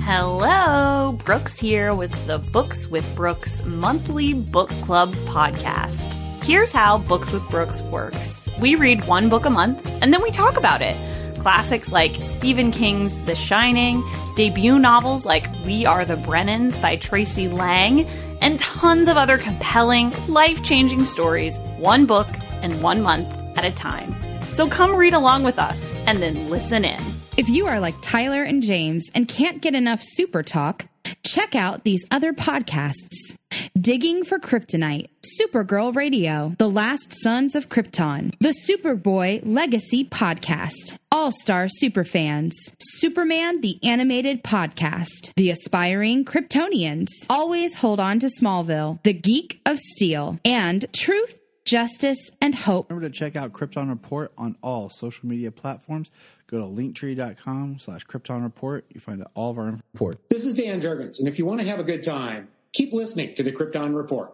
Hello, 0.00 1.18
Brooks 1.24 1.60
here 1.60 1.94
with 1.94 2.12
the 2.26 2.38
Books 2.38 2.88
with 2.88 3.04
Brooks 3.14 3.64
monthly 3.64 4.32
book 4.32 4.70
club 4.82 5.14
podcast. 5.26 6.14
Here's 6.42 6.72
how 6.72 6.98
Books 6.98 7.30
with 7.30 7.48
Brooks 7.50 7.80
works 7.82 8.42
we 8.62 8.76
read 8.76 9.04
one 9.06 9.28
book 9.28 9.44
a 9.44 9.50
month 9.50 9.86
and 10.00 10.12
then 10.12 10.22
we 10.22 10.30
talk 10.30 10.56
about 10.56 10.82
it. 10.82 10.96
Classics 11.42 11.90
like 11.90 12.22
Stephen 12.22 12.70
King's 12.70 13.16
The 13.24 13.34
Shining, 13.34 14.04
debut 14.36 14.78
novels 14.78 15.26
like 15.26 15.50
We 15.66 15.84
Are 15.84 16.04
the 16.04 16.14
Brennans 16.14 16.80
by 16.80 16.94
Tracey 16.94 17.48
Lange, 17.48 18.06
and 18.40 18.60
tons 18.60 19.08
of 19.08 19.16
other 19.16 19.38
compelling, 19.38 20.12
life 20.28 20.62
changing 20.62 21.04
stories, 21.04 21.58
one 21.78 22.06
book 22.06 22.28
and 22.62 22.80
one 22.80 23.02
month 23.02 23.26
at 23.58 23.64
a 23.64 23.72
time. 23.72 24.14
So 24.52 24.68
come 24.68 24.94
read 24.94 25.14
along 25.14 25.42
with 25.42 25.58
us 25.58 25.90
and 26.06 26.22
then 26.22 26.48
listen 26.48 26.84
in. 26.84 27.02
If 27.36 27.48
you 27.48 27.66
are 27.66 27.80
like 27.80 27.96
Tyler 28.02 28.44
and 28.44 28.62
James 28.62 29.10
and 29.12 29.26
can't 29.26 29.60
get 29.60 29.74
enough 29.74 30.00
super 30.00 30.44
talk, 30.44 30.86
check 31.32 31.54
out 31.54 31.84
these 31.84 32.04
other 32.10 32.32
podcasts. 32.32 33.36
Digging 33.78 34.24
for 34.24 34.38
Kryptonite, 34.38 35.08
Supergirl 35.40 35.94
Radio, 35.94 36.54
The 36.58 36.68
Last 36.68 37.12
Sons 37.22 37.54
of 37.54 37.68
Krypton, 37.68 38.34
The 38.40 38.54
Superboy 38.68 39.40
Legacy 39.44 40.04
Podcast, 40.04 40.96
All 41.10 41.30
Star 41.30 41.66
Superfans, 41.82 42.52
Superman 42.78 43.60
the 43.60 43.78
Animated 43.82 44.42
Podcast, 44.42 45.32
The 45.36 45.50
Aspiring 45.50 46.24
Kryptonians, 46.24 47.08
Always 47.30 47.76
Hold 47.76 48.00
On 48.00 48.18
to 48.18 48.28
Smallville, 48.40 49.02
The 49.02 49.12
Geek 49.12 49.60
of 49.64 49.78
Steel, 49.78 50.38
and 50.44 50.84
Truth 50.92 51.38
justice, 51.64 52.30
and 52.40 52.54
hope. 52.54 52.90
Remember 52.90 53.08
to 53.08 53.14
check 53.14 53.36
out 53.36 53.52
Krypton 53.52 53.88
Report 53.88 54.32
on 54.36 54.56
all 54.62 54.88
social 54.88 55.28
media 55.28 55.50
platforms. 55.50 56.10
Go 56.46 56.58
to 56.58 56.64
linktree.com 56.66 57.78
slash 57.78 58.04
Krypton 58.06 58.42
Report. 58.42 58.84
You 58.92 59.00
find 59.00 59.24
all 59.34 59.50
of 59.50 59.58
our 59.58 59.78
report. 59.92 60.18
This 60.30 60.44
is 60.44 60.54
Dan 60.54 60.80
Jurgens, 60.80 61.18
and 61.18 61.28
if 61.28 61.38
you 61.38 61.46
want 61.46 61.60
to 61.60 61.66
have 61.66 61.78
a 61.78 61.84
good 61.84 62.04
time, 62.04 62.48
keep 62.72 62.92
listening 62.92 63.34
to 63.36 63.42
the 63.42 63.52
Krypton 63.52 63.96
Report. 63.96 64.32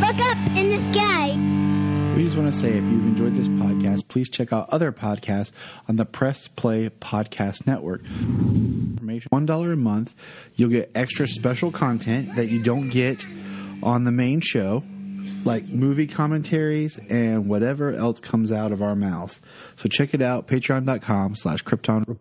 Look 0.00 0.18
up 0.20 0.38
in 0.56 0.70
the 0.70 0.92
sky. 0.92 1.56
We 2.14 2.24
just 2.24 2.36
want 2.38 2.50
to 2.50 2.58
say 2.58 2.68
if 2.68 2.84
you've 2.84 3.04
enjoyed 3.04 3.34
this 3.34 3.48
podcast, 3.48 4.08
please 4.08 4.30
check 4.30 4.50
out 4.50 4.70
other 4.70 4.90
podcasts 4.90 5.52
on 5.86 5.96
the 5.96 6.06
Press 6.06 6.48
Play 6.48 6.88
Podcast 6.88 7.66
Network. 7.66 8.02
Information 8.04 9.28
$1 9.30 9.72
a 9.72 9.76
month. 9.76 10.14
You'll 10.54 10.70
get 10.70 10.92
extra 10.94 11.26
special 11.26 11.70
content 11.70 12.34
that 12.36 12.46
you 12.46 12.62
don't 12.62 12.88
get 12.88 13.22
on 13.82 14.04
the 14.04 14.12
main 14.12 14.40
show, 14.40 14.82
like 15.44 15.68
movie 15.68 16.06
commentaries 16.06 16.98
and 16.98 17.48
whatever 17.48 17.92
else 17.92 18.20
comes 18.20 18.52
out 18.52 18.72
of 18.72 18.82
our 18.82 18.96
mouths. 18.96 19.40
So 19.76 19.88
check 19.88 20.14
it 20.14 20.22
out, 20.22 20.46
patreon.com 20.46 21.36
slash 21.36 21.62
Krypton. 21.64 22.18